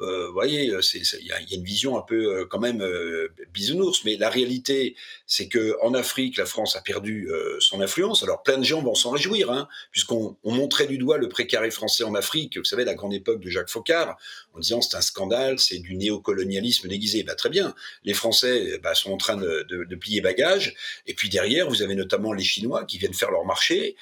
Euh, 0.00 0.28
vous 0.28 0.32
voyez, 0.32 0.64
il 0.64 1.26
y, 1.26 1.32
a 1.32 1.40
une 1.54 1.64
vision 1.64 1.98
un 1.98 2.02
peu 2.02 2.40
euh, 2.40 2.46
quand 2.46 2.58
même 2.58 2.80
euh, 2.80 3.28
bisounours, 3.52 4.04
mais 4.04 4.16
la 4.16 4.30
réalité, 4.30 4.96
c'est 5.26 5.48
que 5.48 5.76
en 5.82 5.94
Afrique, 5.94 6.36
la 6.38 6.46
France 6.46 6.76
a 6.76 6.80
perdu 6.80 7.28
son 7.58 7.80
influence. 7.80 8.22
Alors 8.22 8.42
plein 8.42 8.58
de 8.58 8.64
gens 8.64 8.82
vont 8.82 8.94
s'en 8.94 9.10
réjouir, 9.10 9.50
hein, 9.50 9.68
puisqu'on 9.92 10.36
montrait 10.44 10.86
du 10.86 10.98
doigt 10.98 11.18
le 11.18 11.28
précaré 11.28 11.70
français 11.70 12.04
en 12.04 12.14
Afrique, 12.14 12.56
vous 12.58 12.64
savez, 12.64 12.84
la 12.84 12.94
grande 12.94 13.14
époque 13.14 13.40
de 13.40 13.50
Jacques 13.50 13.68
Faucard, 13.68 14.16
en 14.54 14.58
disant 14.58 14.80
c'est 14.80 14.96
un 14.96 15.00
scandale, 15.00 15.58
c'est 15.58 15.78
du 15.78 15.96
néocolonialisme 15.96 16.88
déguisé. 16.88 17.22
Bah, 17.22 17.34
très 17.34 17.50
bien, 17.50 17.74
les 18.04 18.14
Français 18.14 18.78
bah, 18.82 18.94
sont 18.94 19.12
en 19.12 19.16
train 19.16 19.36
de, 19.36 19.66
plier 20.00 20.20
bagages, 20.20 20.74
et 21.06 21.14
puis 21.14 21.28
derrière, 21.28 21.68
vous 21.68 21.82
avez 21.82 21.94
notamment 21.94 22.32
les 22.32 22.44
Chinois 22.44 22.84
qui 22.84 22.98
viennent 22.98 23.14
faire 23.14 23.30
leur 23.30 23.44
marché, 23.44 23.96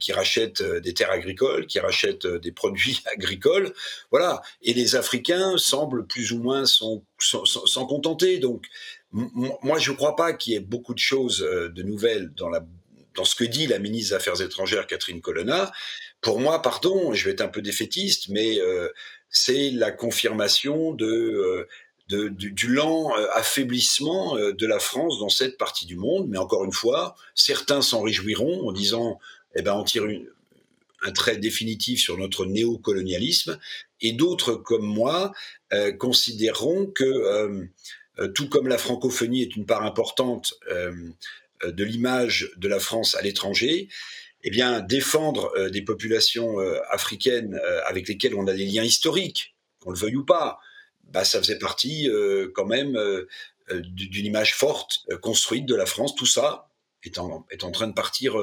qui 0.00 0.12
rachètent 0.12 0.62
des 0.62 0.94
terres 0.94 1.12
agricoles, 1.12 1.66
qui 1.66 1.78
rachètent 1.78 2.26
des 2.26 2.52
produits 2.52 3.00
agricoles, 3.12 3.72
voilà, 4.10 4.42
et 4.62 4.74
les 4.74 4.96
Africains 4.96 5.29
semblent 5.56 6.06
plus 6.06 6.32
ou 6.32 6.40
moins 6.40 6.64
s'en 6.66 7.86
contenter. 7.86 8.38
Donc, 8.38 8.66
moi, 9.12 9.78
je 9.78 9.90
ne 9.90 9.96
crois 9.96 10.16
pas 10.16 10.32
qu'il 10.32 10.52
y 10.52 10.56
ait 10.56 10.60
beaucoup 10.60 10.94
de 10.94 10.98
choses 10.98 11.42
euh, 11.42 11.68
de 11.68 11.82
nouvelles 11.82 12.32
dans, 12.34 13.24
ce 13.24 13.34
que 13.34 13.44
dit 13.44 13.66
la 13.66 13.78
ministre 13.78 14.10
des 14.10 14.16
Affaires 14.16 14.40
étrangères, 14.40 14.86
Catherine 14.86 15.20
Colonna. 15.20 15.72
Pour 16.20 16.40
moi, 16.40 16.62
pardon, 16.62 17.12
je 17.12 17.24
vais 17.24 17.32
être 17.32 17.40
un 17.40 17.48
peu 17.48 17.62
défaitiste, 17.62 18.28
mais 18.28 18.60
euh, 18.60 18.88
c'est 19.30 19.70
la 19.70 19.90
confirmation 19.90 20.96
euh, 21.00 21.66
du, 22.08 22.52
du, 22.52 22.68
lent 22.68 23.12
affaiblissement 23.34 24.36
de 24.36 24.66
la 24.66 24.78
France 24.78 25.18
dans 25.18 25.28
cette 25.28 25.58
partie 25.58 25.86
du 25.86 25.96
monde. 25.96 26.28
Mais 26.28 26.38
encore 26.38 26.64
une 26.64 26.72
fois, 26.72 27.14
certains 27.34 27.82
s'en 27.82 28.02
réjouiront 28.02 28.68
en 28.68 28.72
disant, 28.72 29.18
eh 29.54 29.62
ben, 29.62 29.74
on 29.74 29.84
tire 29.84 30.06
une, 30.06 30.26
un 31.02 31.12
trait 31.12 31.36
définitif 31.36 32.00
sur 32.00 32.18
notre 32.18 32.46
néocolonialisme, 32.46 33.58
et 34.00 34.12
d'autres 34.12 34.54
comme 34.54 34.86
moi 34.86 35.32
euh, 35.72 35.92
considéreront 35.92 36.86
que, 36.86 37.04
euh, 37.04 37.64
euh, 38.18 38.28
tout 38.28 38.48
comme 38.48 38.68
la 38.68 38.78
francophonie 38.78 39.42
est 39.42 39.56
une 39.56 39.66
part 39.66 39.82
importante 39.82 40.54
de 41.62 41.84
l'image 41.84 42.50
de 42.56 42.68
la 42.68 42.80
France 42.80 43.14
à 43.14 43.22
l'étranger, 43.22 43.88
eh 44.42 44.50
bien, 44.50 44.80
défendre 44.80 45.68
des 45.68 45.82
populations 45.82 46.58
africaines 46.88 47.60
avec 47.84 48.08
lesquelles 48.08 48.34
on 48.34 48.46
a 48.46 48.54
des 48.54 48.64
liens 48.64 48.82
historiques, 48.82 49.54
qu'on 49.78 49.90
le 49.90 49.98
veuille 49.98 50.16
ou 50.16 50.24
pas, 50.24 50.58
bah, 51.04 51.24
ça 51.24 51.38
faisait 51.38 51.58
partie 51.58 52.08
quand 52.54 52.64
même 52.64 52.98
d'une 53.70 54.24
image 54.24 54.54
forte 54.54 55.00
construite 55.20 55.66
de 55.66 55.74
la 55.74 55.84
France. 55.84 56.14
Tout 56.14 56.24
ça 56.24 56.70
est 57.02 57.18
en, 57.18 57.46
est 57.50 57.62
en 57.62 57.70
train 57.70 57.88
de 57.88 57.92
partir, 57.92 58.36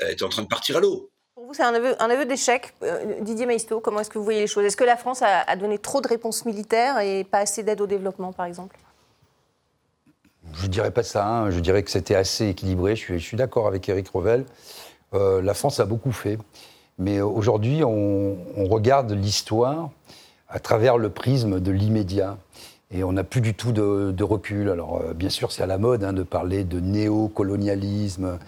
est 0.00 0.22
en 0.22 0.28
train 0.28 0.42
de 0.42 0.48
partir 0.48 0.76
à 0.76 0.80
l'eau. 0.80 1.13
Pour 1.34 1.46
vous, 1.46 1.54
c'est 1.54 1.64
un 1.64 1.74
aveu, 1.74 2.26
d'échec. 2.26 2.74
Euh, 2.84 3.20
Didier 3.20 3.46
Maisto, 3.46 3.80
comment 3.80 3.98
est-ce 3.98 4.08
que 4.08 4.18
vous 4.18 4.24
voyez 4.24 4.38
les 4.38 4.46
choses? 4.46 4.64
Est-ce 4.64 4.76
que 4.76 4.84
la 4.84 4.96
France 4.96 5.20
a, 5.20 5.56
donné 5.56 5.78
trop 5.78 6.00
de 6.00 6.06
réponses 6.06 6.44
militaires 6.44 7.00
et 7.00 7.24
pas 7.24 7.38
assez 7.38 7.64
d'aide 7.64 7.80
au 7.80 7.88
développement, 7.88 8.32
par 8.32 8.46
exemple? 8.46 8.76
Je 10.52 10.62
ne 10.62 10.68
dirais 10.68 10.92
pas 10.92 11.02
ça. 11.02 11.26
Hein. 11.26 11.50
Je 11.50 11.58
dirais 11.58 11.82
que 11.82 11.90
c'était 11.90 12.14
assez 12.14 12.46
équilibré. 12.50 12.94
Je 12.94 13.16
suis, 13.16 13.36
d'accord 13.36 13.66
avec 13.66 13.88
Eric 13.88 14.10
Revel. 14.10 14.44
Euh, 15.12 15.42
la 15.42 15.54
France 15.54 15.80
a 15.80 15.86
beaucoup 15.86 16.12
fait. 16.12 16.38
Mais 16.98 17.20
aujourd'hui, 17.20 17.82
on, 17.82 18.36
regarde 18.68 19.10
l'histoire 19.10 19.90
à 20.48 20.60
travers 20.60 20.98
le 20.98 21.10
prisme 21.10 21.58
de 21.58 21.72
l'immédiat. 21.72 22.38
Et 22.92 23.02
on 23.02 23.10
n'a 23.10 23.24
plus 23.24 23.40
du 23.40 23.54
tout 23.54 23.72
de, 23.72 24.22
recul. 24.22 24.70
Alors, 24.70 25.00
euh, 25.00 25.14
bien 25.14 25.30
sûr, 25.30 25.50
c'est 25.50 25.64
à 25.64 25.66
la 25.66 25.78
mode 25.78 26.04
hein, 26.04 26.12
de 26.12 26.22
parler 26.22 26.62
de 26.62 26.78
néocolonialisme, 26.78 28.38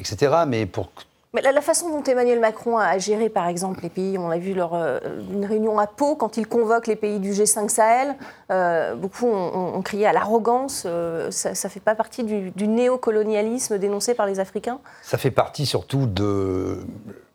etc. 0.00 0.38
Mais 0.48 0.66
pour 0.66 0.90
mais 1.34 1.40
la, 1.40 1.62
façon 1.62 1.88
dont 1.88 2.02
Emmanuel 2.02 2.40
Macron 2.40 2.76
a 2.76 2.98
géré, 2.98 3.30
par 3.30 3.46
exemple, 3.46 3.80
les 3.82 3.88
pays, 3.88 4.18
on 4.18 4.28
a 4.28 4.36
vu 4.36 4.54
euh, 4.54 5.00
une 5.32 5.46
réunion 5.46 5.78
à 5.78 5.86
Pau 5.86 6.14
quand 6.14 6.36
il 6.36 6.46
convoque 6.46 6.86
les 6.86 6.96
pays 6.96 7.20
du 7.20 7.30
G5 7.30 7.70
Sahel, 7.70 8.16
euh, 8.50 8.94
beaucoup 8.94 9.28
ont, 9.28 9.80
crié 9.80 10.06
à 10.06 10.12
l'arrogance. 10.12 10.84
Euh, 10.84 11.30
ça 11.30 11.50
ne 11.50 11.70
fait 11.70 11.80
pas 11.80 11.94
partie 11.94 12.24
du, 12.24 12.68
néocolonialisme 12.68 13.78
dénoncé 13.78 14.12
par 14.12 14.26
les 14.26 14.40
Africains? 14.40 14.78
Ça 15.00 15.16
fait 15.16 15.30
partie 15.30 15.64
surtout 15.64 16.06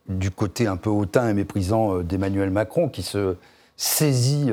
du 0.07 0.29
côté 0.29 0.67
un 0.67 0.77
peu 0.77 0.91
hautain 0.91 1.29
et 1.29 1.33
méprisant 1.33 1.97
d'Emmanuel 1.99 2.51
Macron 2.51 2.89
qui 2.89 3.01
se 3.01 3.35
saisit 3.77 4.51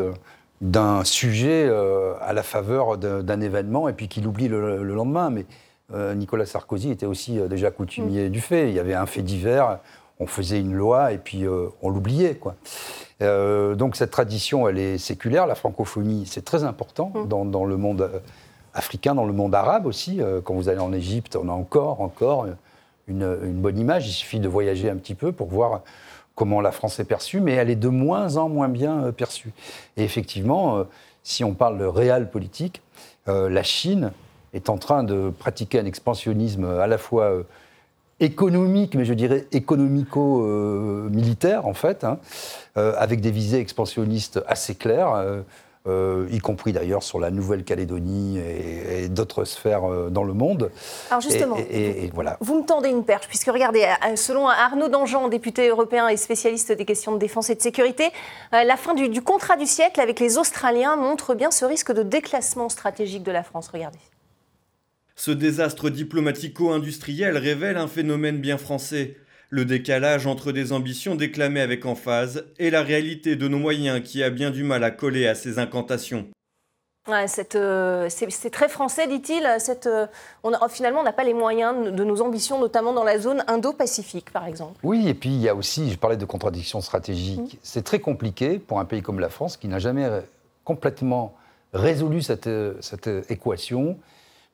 d'un 0.63 1.05
sujet 1.05 1.71
à 2.23 2.33
la 2.33 2.43
faveur 2.43 2.97
d'un 2.97 3.41
événement 3.43 3.91
et 3.91 3.93
puis 3.93 4.09
qui 4.09 4.23
l'oublie 4.23 4.49
le, 4.49 4.83
le, 4.83 4.95
lendemain. 4.95 5.29
Mais 5.29 5.45
Nicolas 5.93 6.47
Sarkozy 6.47 6.91
était 6.91 7.07
aussi 7.07 7.39
euh, 7.39 7.49
déjà 7.49 7.71
coutumier 7.71 8.29
mm. 8.29 8.33
du 8.33 8.41
fait. 8.41 8.69
Il 8.69 8.75
y 8.75 8.79
avait 8.79 8.95
un 8.95 9.07
fait 9.07 9.23
divers, 9.23 9.79
on 10.19 10.27
faisait 10.27 10.61
une 10.61 10.75
loi 10.75 11.13
et 11.13 11.19
puis 11.19 11.45
euh, 11.45 11.69
on 11.83 11.91
l'oubliait. 11.91 12.37
quoi. 12.37 12.55
donc 13.21 13.97
cette 13.97 14.11
tradition, 14.11 14.69
elle 14.69 14.79
est 14.79 14.99
séculaire. 14.99 15.47
La 15.47 15.55
francophonie, 15.55 16.27
c'est 16.27 16.45
très 16.45 16.65
important 16.65 17.13
mm. 17.15 17.51
dans, 17.51 17.65
le 17.65 17.77
monde 17.77 18.11
africain, 18.73 19.15
dans 19.15 19.27
le 19.27 19.33
monde 19.33 19.55
arabe 19.55 19.87
aussi. 19.87 20.21
quand 20.45 20.55
vous 20.55 20.69
allez 20.69 20.81
en 20.81 20.93
Égypte, 20.93 21.37
on 21.37 21.49
a 21.49 21.53
encore, 21.53 22.01
encore 22.01 22.47
une, 23.07 23.37
bonne 23.61 23.79
image. 23.79 24.09
Il 24.09 24.13
suffit 24.13 24.41
de 24.41 24.49
voyager 24.49 24.91
un 24.91 24.97
petit 24.97 25.15
peu 25.15 25.33
pour 25.33 25.49
voir 25.49 25.83
comment 26.35 26.61
la 26.61 26.73
France 26.73 26.99
est 26.99 27.05
perçue, 27.05 27.41
mais 27.41 27.53
elle 27.53 27.71
est 27.71 27.77
de 27.77 27.89
moins 27.89 28.37
en 28.37 28.49
moins 28.49 28.69
bien 28.69 29.13
perçue. 29.13 29.53
Et 29.97 30.03
effectivement, 30.03 30.85
si 31.23 31.45
on 31.45 31.55
parle 31.55 31.79
de 31.79 31.85
réel 31.85 32.29
politique, 32.31 32.83
la 33.27 33.63
Chine 33.63 34.13
est 34.55 34.71
en 34.71 34.79
train 34.79 35.03
de 35.03 35.31
pratiquer 35.31 35.81
un 35.81 35.85
expansionnisme 35.85 36.65
à 36.65 36.87
la 36.87 36.99
fois 36.99 37.43
économique, 38.21 38.95
mais 38.95 39.05
je 39.05 39.13
dirais 39.13 39.47
économico-militaire, 39.53 41.67
en 41.67 41.75
fait, 41.75 42.05
hein, 42.05 42.19
avec 42.77 43.21
des 43.21 43.31
visées 43.31 43.59
expansionnistes 43.59 44.43
assez 44.47 44.75
claires. 44.75 45.45
Euh, 45.87 46.27
y 46.31 46.39
compris 46.39 46.73
d'ailleurs 46.73 47.03
sur 47.03 47.21
la 47.21 47.31
Nouvelle-Calédonie 47.31 48.39
et, 48.39 49.11
d'autres 49.11 49.45
sphères 49.45 49.85
euh, 49.85 50.09
dans 50.09 50.25
le 50.25 50.33
monde. 50.33 50.71
Alors 51.11 51.21
justement, 51.21 51.59
et, 51.59 52.11
voilà. 52.15 52.39
vous 52.41 52.59
me 52.59 52.65
tendez 52.65 52.89
une 52.89 53.05
perche, 53.05 53.29
puisque 53.29 53.49
regardez, 53.49 53.83
euh, 53.83 54.17
selon 54.17 54.49
Arnaud 54.49 54.89
Dangean, 54.89 55.29
député 55.29 55.69
européen 55.69 56.09
et 56.09 56.17
spécialiste 56.17 56.73
des 56.73 56.87
questions 56.87 57.13
de 57.13 57.19
défense 57.19 57.51
et 57.51 57.55
de 57.55 57.61
sécurité, 57.61 58.13
la 58.53 58.77
fin 58.79 58.95
du, 58.95 59.11
du 59.11 59.21
contrat 59.21 59.57
du 59.57 59.67
siècle 59.67 60.01
avec 60.01 60.21
les 60.21 60.39
Australiens 60.39 60.97
montre 60.97 61.35
bien 61.35 61.51
ce 61.51 61.67
risque 61.67 61.93
de 61.93 62.03
déclassement 62.03 62.71
stratégique 62.71 63.23
de 63.23 63.33
la 63.33 63.43
France. 63.43 63.69
Regardez. 63.69 63.99
Ce 65.17 65.31
désastre 65.31 65.91
diplomatico-industriel 65.91 67.37
révèle 67.37 67.77
un 67.77 67.89
phénomène 67.89 68.39
bien 68.39 68.59
français 68.59 69.17
le 69.55 69.65
décalage 69.65 70.27
entre 70.27 70.51
des 70.51 70.73
ambitions 70.73 71.15
déclamées 71.15 71.61
avec 71.61 71.87
emphase 71.87 72.45
et 72.59 72.71
la 72.71 72.83
réalité 72.83 73.37
de 73.37 73.47
nos 73.47 73.59
moyens 73.59 74.03
qui 74.03 74.25
a 74.25 74.31
bien 74.31 74.51
du 74.51 74.65
mal 74.65 74.83
à 74.83 74.91
coller 74.91 75.29
à 75.29 75.37
ces 75.37 75.61
incantations. 75.61 76.27
Euh, 77.09 78.09
c'est 78.09 78.51
très 78.51 78.69
français, 78.69 79.07
dit-il. 79.07 79.47
Euh, 79.47 80.07
finalement, 80.69 81.01
on 81.01 81.05
n'a 81.05 81.13
pas 81.13 81.23
les 81.23 81.35
moyens 81.35 81.93
de 81.93 82.03
nos 82.03 82.21
ambitions, 82.21 82.59
notamment 82.59 82.93
dans 82.93 83.05
la 83.05 83.21
zone 83.21 83.45
Indo-Pacifique, 83.47 84.33
par 84.33 84.47
exemple. 84.47 84.81
Oui, 84.83 85.07
et 85.07 85.15
puis 85.15 85.29
il 85.29 85.41
y 85.41 85.49
a 85.49 85.55
aussi, 85.55 85.93
je 85.93 85.99
parlais 85.99 86.17
de 86.17 86.25
contradictions 86.25 86.81
stratégiques. 86.81 87.55
Mmh. 87.55 87.59
C'est 87.63 87.85
très 87.85 88.01
compliqué 88.01 88.59
pour 88.59 88.81
un 88.81 88.87
pays 88.87 89.03
comme 89.03 89.21
la 89.21 89.29
France 89.29 89.57
qui 89.57 89.69
n'a 89.69 89.79
jamais 89.79 90.09
complètement 90.65 91.35
résolu 91.75 92.23
cette, 92.23 92.51
cette 92.81 93.09
équation 93.29 93.99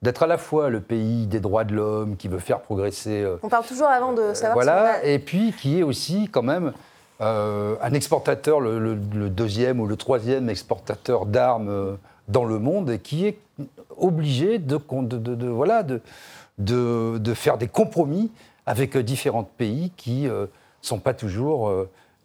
d'être 0.02 0.22
à 0.22 0.26
la 0.26 0.38
fois 0.38 0.70
le 0.70 0.80
pays 0.80 1.26
des 1.26 1.40
droits 1.40 1.64
de 1.64 1.74
l'homme 1.74 2.16
qui 2.16 2.28
veut 2.28 2.38
faire 2.38 2.60
progresser. 2.60 3.22
Euh, 3.22 3.36
On 3.42 3.48
parle 3.48 3.66
toujours 3.66 3.88
avant 3.88 4.12
de 4.12 4.32
savoir. 4.32 4.54
voilà, 4.54 5.04
et 5.04 5.18
puis 5.18 5.52
qui 5.52 5.80
est 5.80 5.82
aussi 5.82 6.28
quand 6.30 6.42
même 6.42 6.72
euh, 7.20 7.76
un 7.82 7.92
exportateur, 7.92 8.60
le, 8.60 8.94
deuxième 9.28 9.78
ou 9.78 9.86
le 9.86 9.96
troisième 9.96 10.48
exportateur 10.48 11.26
d'armes 11.26 11.68
euh, 11.68 11.96
dans 12.28 12.44
le 12.44 12.58
monde, 12.58 12.90
et 12.90 12.98
qui 12.98 13.26
est 13.26 13.38
obligé 13.98 14.58
de, 14.58 14.78
de, 14.78 15.46
voilà, 15.48 15.82
de, 15.82 16.00
de, 16.56 17.34
faire 17.34 17.58
des 17.58 17.68
compromis 17.68 18.30
avec 18.64 18.96
différents 18.96 19.44
pays 19.44 19.92
qui 19.96 20.22
ne 20.22 20.46
sont 20.80 21.00
pas 21.00 21.12
toujours 21.12 21.70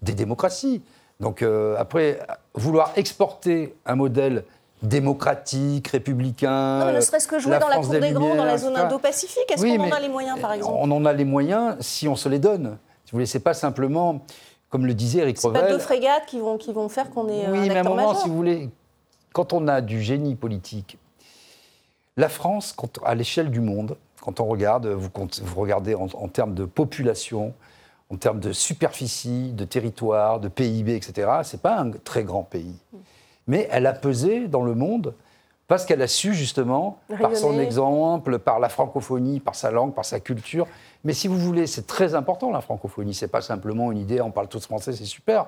des 0.01 0.13
démocraties. 0.13 0.81
Donc 1.19 1.43
après, 1.77 2.19
vouloir 2.53 2.93
exporter 2.95 3.75
un 3.85 3.95
modèle 3.95 4.45
démocratique, 4.81 5.87
républicain. 5.89 6.79
Non, 6.79 6.85
mais 6.87 6.93
ne 6.93 7.01
serait-ce 7.01 7.27
que 7.27 7.39
jouer 7.39 7.59
dans 7.59 7.67
la 7.67 7.77
cour 7.77 7.89
des, 7.89 8.11
grands, 8.11 8.35
dans 8.35 8.45
la 8.45 8.57
zone 8.57 8.75
Indo-Pacifique. 8.75 9.49
Est-ce 9.49 9.61
qu'on 9.61 9.83
en 9.83 9.91
a 9.91 9.99
les 9.99 10.09
moyens, 10.09 10.39
par 10.39 10.53
exemple? 10.53 10.75
On 10.77 10.91
en 10.91 11.05
a 11.05 11.13
les 11.13 11.25
moyens 11.25 11.75
si 11.79 12.07
on 12.07 12.15
se 12.15 12.29
les 12.29 12.39
donne. 12.39 12.77
Si 13.05 13.11
vous 13.11 13.17
voulez, 13.17 13.25
c'est 13.25 13.39
pas 13.39 13.53
simplement, 13.53 14.21
comme 14.69 14.85
le 14.85 14.93
disait 14.93 15.19
Eric 15.19 15.39
Revel. 15.39 15.61
Pas 15.61 15.69
deux 15.69 15.79
frégates 15.79 16.25
qui 16.27 16.39
vont, 16.39 16.57
qui 16.57 16.73
vont 16.73 16.89
faire 16.89 17.09
qu'on 17.09 17.27
est. 17.29 17.49
Oui, 17.49 17.69
un 17.69 17.73
mais 17.73 17.77
à 17.77 17.79
un 17.81 17.83
moment, 17.83 18.15
si 18.15 18.27
vous 18.27 18.35
voulez, 18.35 18.69
quand 19.33 19.53
on 19.53 19.67
a 19.67 19.81
du 19.81 20.01
génie 20.01 20.35
politique, 20.35 20.97
la 22.17 22.29
France, 22.29 22.73
quand, 22.75 22.99
à 23.03 23.15
l'échelle 23.15 23.51
du 23.51 23.61
monde, 23.61 23.97
quand 24.21 24.39
on 24.39 24.45
regarde, 24.45 24.87
vous, 24.87 25.09
vous 25.43 25.61
regardez 25.61 25.95
en, 25.95 26.07
en, 26.13 26.27
termes 26.27 26.53
de 26.53 26.65
population, 26.65 27.53
en 28.09 28.17
termes 28.17 28.39
de 28.39 28.53
superficie, 28.53 29.51
de 29.51 29.65
territoire, 29.65 30.39
de 30.39 30.47
PIB, 30.47 30.95
etc., 30.95 31.29
c'est 31.43 31.61
pas 31.61 31.77
un 31.77 31.91
très 31.91 32.23
grand 32.23 32.43
pays 32.43 32.75
mais 33.47 33.67
elle 33.71 33.85
a 33.85 33.93
pesé 33.93 34.47
dans 34.47 34.63
le 34.63 34.75
monde 34.75 35.13
parce 35.67 35.85
qu'elle 35.85 36.01
a 36.01 36.07
su 36.07 36.33
justement, 36.33 36.99
par 37.19 37.35
son 37.35 37.59
exemple, 37.59 38.37
par 38.37 38.59
la 38.59 38.69
francophonie, 38.69 39.39
par 39.39 39.55
sa 39.55 39.71
langue, 39.71 39.95
par 39.95 40.05
sa 40.05 40.19
culture. 40.19 40.67
Mais 41.03 41.13
si 41.13 41.27
vous 41.27 41.37
voulez, 41.39 41.65
c'est 41.65 41.87
très 41.87 42.13
important 42.13 42.51
la 42.51 42.61
francophonie. 42.61 43.15
C'est 43.15 43.27
pas 43.27 43.41
simplement 43.41 43.91
une 43.91 43.97
idée, 43.97 44.21
on 44.21 44.29
parle 44.29 44.47
tous 44.47 44.63
français, 44.63 44.93
c'est 44.93 45.05
super. 45.05 45.47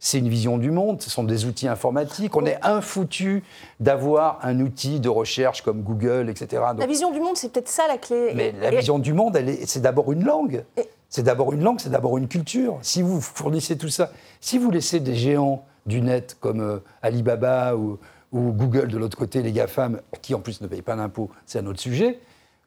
C'est 0.00 0.18
une 0.18 0.28
vision 0.28 0.56
du 0.56 0.70
monde, 0.70 1.02
ce 1.02 1.10
sont 1.10 1.24
des 1.24 1.44
outils 1.44 1.68
informatiques. 1.68 2.34
On 2.36 2.46
est 2.46 2.58
infoutu 2.64 3.42
d'avoir 3.78 4.38
un 4.42 4.60
outil 4.60 5.00
de 5.00 5.08
recherche 5.08 5.60
comme 5.60 5.82
Google, 5.82 6.30
etc. 6.30 6.62
la 6.78 6.86
vision 6.86 7.10
du 7.10 7.20
monde, 7.20 7.36
c'est 7.36 7.52
peut-être 7.52 7.68
ça 7.68 7.86
la 7.88 7.98
clé. 7.98 8.32
Mais 8.34 8.54
la 8.58 8.70
vision 8.70 8.98
du 8.98 9.12
monde, 9.12 9.38
c'est 9.66 9.80
d'abord 9.80 10.12
une 10.12 10.24
langue. 10.24 10.64
C'est 11.10 11.22
d'abord 11.22 11.52
une 11.52 11.62
langue, 11.62 11.80
c'est 11.80 11.90
d'abord 11.90 12.16
une 12.16 12.28
culture. 12.28 12.78
Si 12.82 13.02
vous 13.02 13.20
fournissez 13.20 13.76
tout 13.76 13.88
ça, 13.88 14.12
si 14.40 14.58
vous 14.58 14.70
laissez 14.70 15.00
des 15.00 15.14
géants 15.14 15.64
du 15.88 16.00
net 16.00 16.36
comme 16.38 16.60
euh, 16.60 16.78
Alibaba 17.02 17.74
ou, 17.76 17.98
Google 18.32 18.88
de 18.88 18.98
l'autre 18.98 19.16
côté, 19.16 19.42
les 19.42 19.52
GAFAM, 19.52 20.02
qui 20.20 20.34
en 20.34 20.40
plus 20.40 20.60
ne 20.60 20.66
payent 20.66 20.82
pas 20.82 20.96
d'impôts, 20.96 21.30
c'est 21.46 21.60
un 21.60 21.66
autre 21.66 21.80
sujet, 21.80 22.20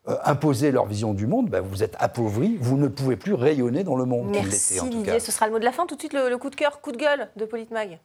euh, 0.07 0.15
imposer 0.25 0.71
leur 0.71 0.87
vision 0.87 1.13
du 1.13 1.27
monde, 1.27 1.51
ben, 1.51 1.61
vous 1.61 1.83
êtes 1.83 1.95
appauvri, 1.99 2.57
vous 2.59 2.77
ne 2.77 2.87
pouvez 2.87 3.15
plus 3.15 3.35
rayonner 3.35 3.83
dans 3.83 3.95
le 3.95 4.05
monde. 4.05 4.31
Merci 4.31 4.79
en 4.79 4.89
tout 4.89 5.03
cas. 5.03 5.19
ce 5.19 5.31
sera 5.31 5.45
le 5.45 5.53
mot 5.53 5.59
de 5.59 5.65
la 5.65 5.71
fin. 5.71 5.85
Tout 5.85 5.95
de 5.95 6.01
suite, 6.01 6.13
le, 6.13 6.29
le 6.29 6.37
coup 6.39 6.49
de 6.49 6.55
cœur, 6.55 6.81
coup 6.81 6.91
de 6.91 6.97
gueule 6.97 7.29
de 7.35 7.45
Politmag. 7.45 7.99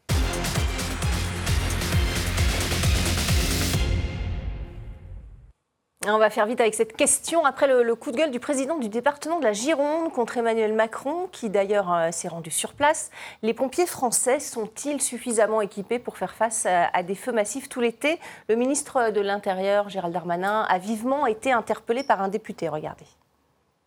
On 6.09 6.19
va 6.19 6.31
faire 6.31 6.47
vite 6.47 6.61
avec 6.61 6.75
cette 6.75 6.97
question. 6.97 7.45
Après 7.45 7.66
le, 7.66 7.95
coup 7.97 8.12
de 8.12 8.16
gueule 8.16 8.31
du 8.31 8.38
président 8.38 8.79
du 8.79 8.88
département 8.88 9.40
de 9.40 9.45
la 9.45 9.53
Gironde 9.53 10.12
contre 10.12 10.37
Emmanuel 10.37 10.73
Macron, 10.73 11.29
qui 11.33 11.51
d'ailleurs 11.51 11.92
euh, 11.92 12.12
s'est 12.12 12.29
rendu 12.29 12.53
sur 12.53 12.75
place, 12.75 13.11
les 13.42 13.53
pompiers 13.55 13.87
français 13.87 14.38
sont-ils 14.38 15.01
suffisamment 15.03 15.61
équipés 15.61 15.99
pour 15.99 16.16
faire 16.16 16.35
face 16.35 16.64
à, 16.66 17.03
des 17.03 17.16
feux 17.16 17.33
massifs 17.33 17.69
tout 17.69 17.81
l'été? 17.81 18.21
Le 18.49 18.55
ministre 18.55 19.11
de 19.11 19.21
l'Intérieur, 19.21 19.88
Gérald 19.88 20.14
Darmanin, 20.14 20.62
a 20.69 20.79
vivement 20.79 21.27
été 21.27 21.51
interpellé 21.51 22.05
par 22.05 22.23
un 22.23 22.29
député. 22.29 22.69
Regardez. 22.69 23.07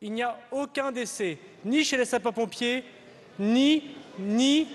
Il 0.01 0.11
n'y 0.11 0.23
a 0.23 0.37
aucun 0.51 0.91
décès, 0.91 1.37
ni 1.63 1.85
chez 1.85 1.95
les 1.95 2.05
sapeurs-pompiers, 2.05 2.83
ni, 3.39 3.95
ni, 4.17 4.67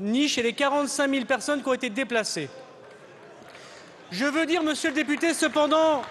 ni 0.00 0.26
chez 0.26 0.42
les 0.42 0.54
45 0.54 1.08
000 1.08 1.24
personnes 1.24 1.62
qui 1.62 1.68
ont 1.68 1.74
été 1.74 1.90
déplacées. 1.90 2.48
Je 4.10 4.24
veux 4.24 4.46
dire, 4.46 4.62
monsieur 4.62 4.90
le 4.90 4.96
député, 4.96 5.34
cependant, 5.34 6.02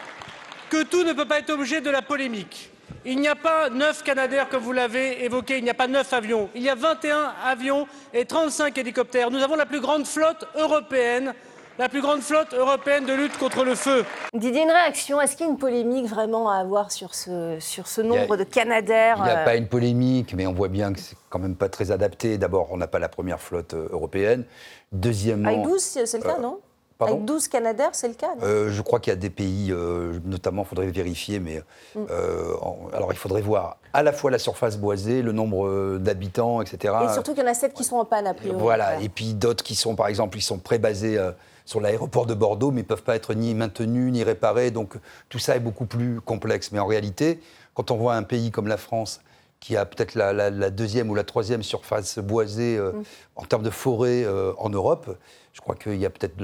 que 0.73 0.81
tout 0.81 1.03
ne 1.03 1.13
peut 1.13 1.27
pas 1.27 1.38
être 1.38 1.51
objet 1.51 1.81
de 1.81 1.91
la 1.91 2.01
polémique. 2.01 2.71
Il 3.05 3.19
n'y 3.19 3.27
a 3.27 3.36
pas 3.36 3.69
neuf 3.69 4.01
Canadair, 4.01 4.49
comme 4.49 4.63
vous 4.63 4.71
l'avez 4.71 5.23
évoqué, 5.23 5.59
il 5.59 5.63
n'y 5.63 5.69
a 5.69 5.75
pas 5.75 5.86
neuf 5.88 6.12
avions. 6.13 6.49
Il 6.55 6.63
y 6.63 6.69
a 6.69 6.73
21 6.73 7.31
avions 7.45 7.86
et 8.12 8.25
35 8.25 8.75
hélicoptères. 8.79 9.29
Nous 9.29 9.43
avons 9.43 9.55
la 9.55 9.67
plus 9.67 9.81
grande 9.81 10.07
flotte 10.07 10.47
européenne 10.55 11.33
la 11.79 11.89
plus 11.89 12.01
grande 12.01 12.21
flotte 12.21 12.53
européenne 12.53 13.05
de 13.05 13.13
lutte 13.13 13.36
contre 13.39 13.63
le 13.63 13.73
feu. 13.73 14.05
Didier, 14.33 14.62
une 14.62 14.69
réaction 14.69 15.19
Est-ce 15.19 15.36
qu'il 15.36 15.45
y 15.45 15.49
a 15.49 15.51
une 15.51 15.57
polémique 15.57 16.05
vraiment 16.05 16.49
à 16.49 16.57
avoir 16.57 16.91
sur 16.91 17.15
ce, 17.15 17.57
sur 17.59 17.88
ce 17.88 18.01
nombre 18.01 18.38
de 18.38 18.43
Canadair 18.43 19.15
Il 19.19 19.23
n'y 19.23 19.29
a 19.29 19.41
euh 19.41 19.45
pas 19.45 19.55
une 19.55 19.67
polémique, 19.67 20.36
mais 20.36 20.45
on 20.45 20.53
voit 20.53 20.67
bien 20.67 20.93
que 20.93 20.99
c'est 20.99 21.17
quand 21.29 21.39
même 21.39 21.55
pas 21.55 21.69
très 21.69 21.89
adapté. 21.89 22.38
D'abord, 22.38 22.67
on 22.71 22.77
n'a 22.77 22.86
pas 22.86 22.99
la 22.99 23.09
première 23.09 23.39
flotte 23.39 23.73
euh, 23.73 23.88
européenne. 23.91 24.45
Deuxièmement. 24.91 25.49
Avec 25.49 25.63
12, 25.63 25.81
c'est 25.81 26.17
le 26.17 26.23
cas, 26.23 26.36
euh, 26.38 26.41
non? 26.41 26.59
Avec 26.99 27.25
12 27.25 27.47
Canadair, 27.47 27.89
c'est 27.93 28.08
le 28.08 28.13
cas 28.13 28.34
euh, 28.41 28.69
Je 28.69 28.82
crois 28.82 28.99
qu'il 28.99 29.12
y 29.12 29.13
a 29.15 29.17
des 29.17 29.29
pays, 29.29 29.71
euh, 29.71 30.19
notamment, 30.25 30.63
il 30.63 30.67
faudrait 30.67 30.88
vérifier, 30.88 31.39
mais 31.39 31.62
mm. 31.95 31.99
euh, 32.10 32.56
alors 32.93 33.12
il 33.12 33.17
faudrait 33.17 33.41
voir 33.41 33.77
à 33.93 34.03
la 34.03 34.12
fois 34.12 34.32
la 34.32 34.39
surface 34.39 34.77
boisée, 34.77 35.21
le 35.21 35.32
nombre 35.32 35.97
d'habitants, 35.99 36.62
etc. 36.62 36.93
Et 37.03 37.13
surtout 37.13 37.34
qu'il 37.34 37.43
y 37.43 37.45
en 37.45 37.49
a 37.49 37.53
7 37.53 37.73
qui 37.73 37.84
sont 37.84 37.97
en 37.97 38.06
panne, 38.06 38.27
a 38.27 38.34
priori. 38.34 38.58
Voilà, 38.60 38.99
et 39.01 39.10
puis 39.10 39.34
d'autres 39.34 39.63
qui 39.63 39.75
sont, 39.75 39.95
par 39.95 40.08
exemple, 40.08 40.38
ils 40.38 40.41
sont 40.41 40.58
pré-basés 40.58 41.19
sur 41.65 41.79
l'aéroport 41.79 42.25
de 42.25 42.34
Bordeaux, 42.34 42.71
mais 42.71 42.82
ne 42.82 42.88
peuvent 42.88 43.03
pas 43.03 43.15
être 43.15 43.34
ni 43.34 43.53
maintenus, 43.53 44.12
ni 44.12 44.23
réparés, 44.23 44.71
donc 44.71 44.95
tout 45.29 45.39
ça 45.39 45.56
est 45.56 45.60
beaucoup 45.60 45.86
plus 45.86 46.21
complexe. 46.21 46.71
Mais 46.71 46.79
en 46.79 46.88
réalité, 46.88 47.39
quand 47.73 47.91
on 47.91 47.97
voit 47.97 48.15
un 48.15 48.23
pays 48.23 48.51
comme 48.51 48.67
la 48.67 48.77
France, 48.77 49.21
qui 49.63 49.78
a 49.78 49.86
peut-être 49.86 50.15
la, 50.15 50.69
deuxième 50.69 51.10
ou 51.10 51.15
la 51.15 51.23
troisième 51.23 51.63
surface 51.63 52.19
boisée 52.19 52.78
mm. 52.78 53.04
en 53.38 53.45
termes 53.45 53.63
de 53.63 53.69
forêt 53.69 54.26
en 54.58 54.69
Europe, 54.69 55.17
je 55.54 55.62
crois 55.62 55.76
qu'il 55.76 55.95
y 55.95 56.06
a 56.06 56.10
peut-être 56.10 56.36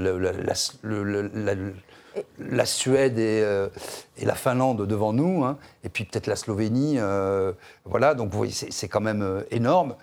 la, 2.38 2.66
Suède 2.66 3.18
euh, 3.18 3.68
et, 4.16 4.24
la 4.24 4.34
Finlande 4.34 4.86
devant 4.86 5.12
nous, 5.12 5.44
hein, 5.44 5.58
et 5.84 5.88
puis 5.88 6.04
peut-être 6.04 6.28
la 6.28 6.36
Slovénie. 6.36 6.94
Euh, 6.98 7.52
voilà, 7.84 8.14
donc 8.14 8.30
vous 8.30 8.38
voyez, 8.38 8.52
c'est 8.52 8.88
quand 8.88 9.00
même 9.00 9.22
euh, 9.22 9.42
énorme 9.50 9.96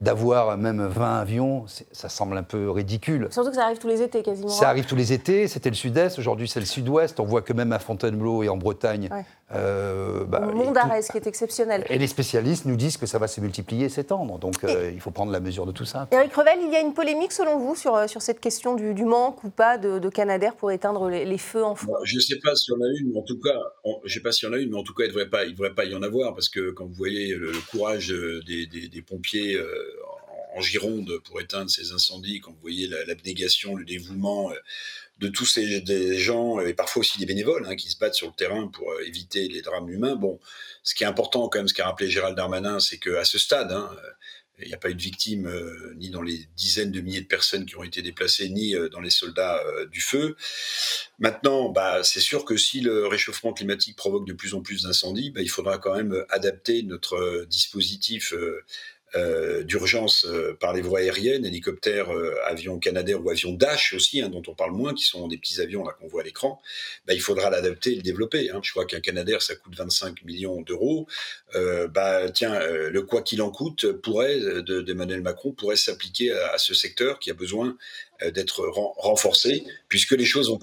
d'avoir 0.00 0.58
même 0.58 0.84
20 0.84 1.20
avions, 1.20 1.64
ça 1.92 2.08
semble 2.08 2.36
un 2.36 2.42
peu 2.42 2.68
ridicule. 2.68 3.28
Surtout 3.30 3.50
que 3.50 3.56
ça 3.56 3.64
arrive 3.64 3.78
tous 3.78 3.88
les 3.88 4.02
étés 4.02 4.22
quasiment. 4.22 4.48
Ça 4.48 4.68
arrive 4.68 4.86
tous 4.86 4.96
les 4.96 5.12
étés, 5.12 5.46
c'était 5.46 5.70
le 5.70 5.76
sud-est, 5.76 6.18
aujourd'hui 6.18 6.48
c'est 6.48 6.60
le 6.60 6.66
sud-ouest. 6.66 7.20
On 7.20 7.24
voit 7.24 7.42
que 7.42 7.52
même 7.52 7.72
à 7.72 7.78
Fontainebleau 7.78 8.42
et 8.42 8.48
en 8.48 8.56
Bretagne. 8.56 9.08
Euh, 9.54 10.24
bah, 10.24 10.40
monde 10.40 10.74
d'arrêt, 10.74 11.02
ce 11.02 11.12
qui 11.12 11.18
est 11.18 11.26
exceptionnel. 11.26 11.84
Et 11.88 11.98
les 11.98 12.06
spécialistes 12.06 12.64
nous 12.64 12.76
disent 12.76 12.96
que 12.96 13.06
ça 13.06 13.18
va 13.18 13.28
se 13.28 13.40
multiplier 13.40 13.86
et 13.86 13.88
s'étendre. 13.88 14.38
Donc 14.38 14.64
euh, 14.64 14.90
il 14.92 15.00
faut 15.00 15.10
prendre 15.10 15.32
la 15.32 15.40
mesure 15.40 15.66
de 15.66 15.72
tout 15.72 15.84
ça. 15.84 16.08
Éric 16.10 16.34
Revel, 16.34 16.58
il 16.62 16.72
y 16.72 16.76
a 16.76 16.80
une 16.80 16.94
polémique 16.94 17.32
selon 17.32 17.58
vous 17.58 17.74
sur, 17.74 17.94
euh, 17.94 18.06
sur 18.06 18.22
cette 18.22 18.40
question 18.40 18.74
du, 18.74 19.04
manque 19.04 19.44
ou 19.44 19.50
pas 19.50 19.78
de, 19.78 19.98
de 19.98 20.08
Canadair 20.08 20.56
pour 20.56 20.72
éteindre 20.72 21.08
les, 21.10 21.38
feux 21.38 21.64
en 21.64 21.74
France 21.74 21.98
Je 22.04 22.16
ne 22.16 22.20
sais 22.20 22.38
pas 22.38 22.54
si 22.54 22.72
on 22.72 22.80
a 22.80 22.88
une, 22.98 23.12
mais 23.12 23.18
en 23.18 23.22
tout 23.22 23.38
cas, 23.38 23.58
je 24.04 24.14
sais 24.14 24.20
pas 24.20 24.32
si 24.32 24.46
on 24.46 24.52
a 24.52 24.58
une, 24.58 24.70
mais 24.70 24.78
en 24.78 24.82
tout 24.82 24.94
cas, 24.94 25.04
il 25.04 25.08
ne 25.08 25.12
devrait, 25.12 25.74
pas 25.74 25.84
y 25.84 25.94
en 25.94 26.02
avoir 26.02 26.34
parce 26.34 26.48
que 26.48 26.70
quand 26.70 26.86
vous 26.86 26.94
voyez 26.94 27.34
le, 27.34 27.52
courage 27.70 28.14
des, 28.46 28.66
des, 28.66 29.02
pompiers 29.02 29.58
en 30.56 30.60
Gironde 30.60 31.10
pour 31.24 31.40
éteindre 31.40 31.70
ces 31.70 31.92
incendies, 31.92 32.40
quand 32.40 32.52
vous 32.52 32.60
voyez 32.62 32.88
l'abnégation, 33.06 33.74
le 33.76 33.84
dévouement 33.84 34.50
de 35.24 35.28
tous 35.28 35.46
ces 35.46 35.80
des 35.80 36.18
gens, 36.18 36.60
et 36.60 36.74
parfois 36.74 37.00
aussi 37.00 37.18
des 37.18 37.26
bénévoles, 37.26 37.66
hein, 37.66 37.76
qui 37.76 37.90
se 37.90 37.98
battent 37.98 38.14
sur 38.14 38.28
le 38.28 38.34
terrain 38.34 38.68
pour 38.68 38.92
éviter 39.00 39.48
les 39.48 39.62
drames 39.62 39.88
humains. 39.88 40.16
Bon, 40.16 40.38
ce 40.82 40.94
qui 40.94 41.04
est 41.04 41.06
important, 41.06 41.48
quand 41.48 41.58
même, 41.58 41.68
ce 41.68 41.74
qu'a 41.74 41.86
rappelé 41.86 42.10
Gérald 42.10 42.36
Darmanin, 42.36 42.80
c'est 42.80 42.98
qu'à 42.98 43.24
ce 43.24 43.38
stade, 43.38 43.72
hein, 43.72 43.90
il 44.60 44.68
n'y 44.68 44.74
a 44.74 44.78
pas 44.78 44.90
eu 44.90 44.94
de 44.94 45.02
victimes 45.02 45.46
euh, 45.46 45.94
ni 45.96 46.10
dans 46.10 46.22
les 46.22 46.46
dizaines 46.56 46.92
de 46.92 47.00
milliers 47.00 47.20
de 47.20 47.26
personnes 47.26 47.66
qui 47.66 47.76
ont 47.76 47.82
été 47.82 48.02
déplacées, 48.02 48.48
ni 48.48 48.74
euh, 48.74 48.88
dans 48.88 49.00
les 49.00 49.10
soldats 49.10 49.60
euh, 49.66 49.86
du 49.86 50.00
feu. 50.00 50.36
Maintenant, 51.18 51.70
bah, 51.70 52.04
c'est 52.04 52.20
sûr 52.20 52.44
que 52.44 52.56
si 52.56 52.80
le 52.80 53.06
réchauffement 53.06 53.52
climatique 53.52 53.96
provoque 53.96 54.26
de 54.26 54.32
plus 54.32 54.54
en 54.54 54.60
plus 54.60 54.84
d'incendies, 54.84 55.30
bah, 55.30 55.40
il 55.42 55.50
faudra 55.50 55.78
quand 55.78 55.94
même 55.94 56.24
adapter 56.28 56.82
notre 56.84 57.46
dispositif 57.48 58.32
euh, 59.16 59.62
d'urgence 59.62 60.24
euh, 60.24 60.56
par 60.58 60.72
les 60.72 60.80
voies 60.80 60.98
aériennes, 60.98 61.46
hélicoptères, 61.46 62.12
euh, 62.12 62.34
avions 62.46 62.80
Canadair 62.80 63.24
ou 63.24 63.30
avions 63.30 63.52
Dash 63.52 63.94
aussi, 63.94 64.20
hein, 64.20 64.28
dont 64.28 64.42
on 64.48 64.54
parle 64.54 64.72
moins, 64.72 64.92
qui 64.92 65.04
sont 65.04 65.28
des 65.28 65.38
petits 65.38 65.60
avions 65.60 65.84
qu'on 66.00 66.08
voit 66.08 66.22
à 66.22 66.24
l'écran, 66.24 66.60
bah, 67.06 67.14
il 67.14 67.20
faudra 67.20 67.48
l'adapter 67.48 67.92
et 67.92 67.96
le 67.96 68.02
développer. 68.02 68.50
Hein. 68.50 68.60
Je 68.62 68.72
crois 68.72 68.86
qu'un 68.86 69.00
Canadair, 69.00 69.40
ça 69.40 69.54
coûte 69.54 69.76
25 69.76 70.24
millions 70.24 70.62
d'euros. 70.62 71.06
bah, 71.90 72.28
tiens, 72.30 72.58
le 72.66 73.02
quoi 73.02 73.22
qu'il 73.22 73.40
en 73.42 73.50
coûte 73.50 73.92
pourrait, 73.92 74.40
d'Emmanuel 74.62 75.22
Macron, 75.22 75.52
pourrait 75.52 75.76
s'appliquer 75.76 76.32
à, 76.32 76.58
ce 76.58 76.74
secteur 76.74 77.20
qui 77.20 77.30
a 77.30 77.34
besoin 77.34 77.76
d'être 78.32 78.66
renforcé, 78.96 79.64
puisque 79.88 80.12
les 80.12 80.24
choses 80.24 80.50
ne 80.50 80.56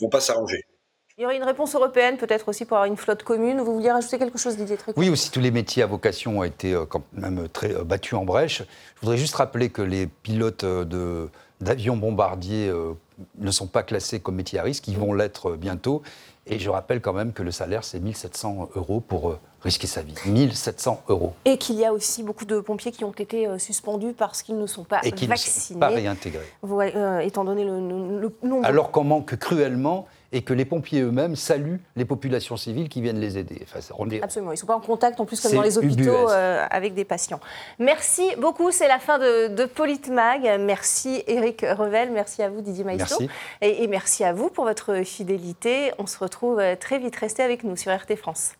vont 0.00 0.08
pas 0.10 0.20
s'arranger. 0.20 0.66
Il 1.16 1.22
y 1.22 1.26
aurait 1.26 1.36
une 1.36 1.44
réponse 1.44 1.76
européenne 1.76 2.16
peut-être 2.16 2.48
aussi 2.48 2.64
pour 2.64 2.76
avoir 2.76 2.90
une 2.90 2.96
flotte 2.96 3.22
commune. 3.22 3.60
Vous 3.60 3.72
vouliez 3.74 3.92
rajouter 3.92 4.18
quelque 4.18 4.36
chose, 4.36 4.56
Didier 4.56 4.76
Tricot 4.76 5.00
Oui, 5.00 5.10
aussi 5.10 5.30
tous 5.30 5.38
les 5.38 5.52
métiers 5.52 5.84
à 5.84 5.86
vocation 5.86 6.40
ont 6.40 6.42
été 6.42 6.72
euh, 6.72 6.86
quand 6.86 7.02
même 7.12 7.48
très 7.48 7.72
euh, 7.72 7.84
battus 7.84 8.14
en 8.14 8.24
brèche. 8.24 8.62
Je 8.96 9.00
voudrais 9.00 9.16
juste 9.16 9.36
rappeler 9.36 9.70
que 9.70 9.80
les 9.80 10.08
pilotes 10.08 10.64
euh, 10.64 11.28
d'avions 11.60 11.96
bombardiers 11.96 12.72
ne 13.38 13.50
sont 13.52 13.68
pas 13.68 13.84
classés 13.84 14.18
comme 14.18 14.34
métiers 14.34 14.58
à 14.58 14.64
risque, 14.64 14.88
ils 14.88 14.98
vont 14.98 15.12
l'être 15.14 15.52
bientôt. 15.52 16.02
Et 16.48 16.58
je 16.58 16.68
rappelle 16.68 17.00
quand 17.00 17.12
même 17.12 17.32
que 17.32 17.44
le 17.44 17.52
salaire, 17.52 17.84
c'est 17.84 18.00
1700 18.00 18.70
euros 18.74 18.98
pour 18.98 19.38
risquer 19.62 19.86
sa 19.86 20.02
vie. 20.02 20.14
1700 20.26 21.04
euros. 21.08 21.32
Et 21.44 21.58
qu'il 21.58 21.76
y 21.76 21.84
a 21.84 21.92
aussi 21.92 22.24
beaucoup 22.24 22.44
de 22.44 22.58
pompiers 22.58 22.90
qui 22.90 23.04
ont 23.04 23.12
été 23.12 23.48
suspendus 23.60 24.14
parce 24.14 24.42
qu'ils 24.42 24.58
ne 24.58 24.66
sont 24.66 24.84
pas 24.84 24.98
et 25.04 25.12
qui 25.12 25.28
vaccinés. 25.28 25.54
ne 25.68 25.74
sont 25.74 25.78
pas 25.78 25.88
réintégrés. 25.94 26.52
étant 27.22 27.44
donné 27.44 27.64
le, 27.64 27.78
le 28.20 28.36
nombre. 28.42 28.66
Alors 28.66 28.90
qu'on 28.90 29.04
manque 29.04 29.36
cruellement 29.36 30.06
et 30.34 30.42
que 30.42 30.52
les 30.52 30.64
pompiers 30.64 31.00
eux-mêmes 31.00 31.36
saluent 31.36 31.80
les 31.94 32.04
populations 32.04 32.56
civiles 32.56 32.88
qui 32.88 33.00
viennent 33.00 33.20
les 33.20 33.38
aider. 33.38 33.64
Absolument, 34.20 34.50
ils 34.50 34.54
ne 34.54 34.58
sont 34.58 34.66
pas 34.66 34.74
en 34.76 34.80
contact 34.80 35.20
en 35.20 35.24
plus 35.24 35.40
comme 35.40 35.52
dans 35.52 35.62
les 35.62 35.78
hôpitaux 35.78 36.28
euh, 36.28 36.66
avec 36.70 36.94
des 36.94 37.04
patients. 37.04 37.40
Merci 37.78 38.28
beaucoup, 38.38 38.72
c'est 38.72 38.88
la 38.88 38.98
fin 38.98 39.18
de, 39.18 39.54
de 39.54 39.64
Politmag. 39.64 40.60
Merci 40.60 41.22
Eric 41.28 41.60
Revel, 41.62 42.10
merci 42.10 42.42
à 42.42 42.50
vous 42.50 42.62
Didier 42.62 42.82
Maestro. 42.82 43.20
Merci. 43.20 43.34
Et, 43.62 43.84
et 43.84 43.86
merci 43.86 44.24
à 44.24 44.32
vous 44.32 44.50
pour 44.50 44.64
votre 44.64 45.04
fidélité. 45.04 45.92
On 45.98 46.06
se 46.06 46.18
retrouve 46.18 46.58
euh, 46.58 46.74
très 46.74 46.98
vite, 46.98 47.14
restez 47.14 47.44
avec 47.44 47.62
nous 47.62 47.76
sur 47.76 47.94
RT 47.94 48.16
France. 48.16 48.54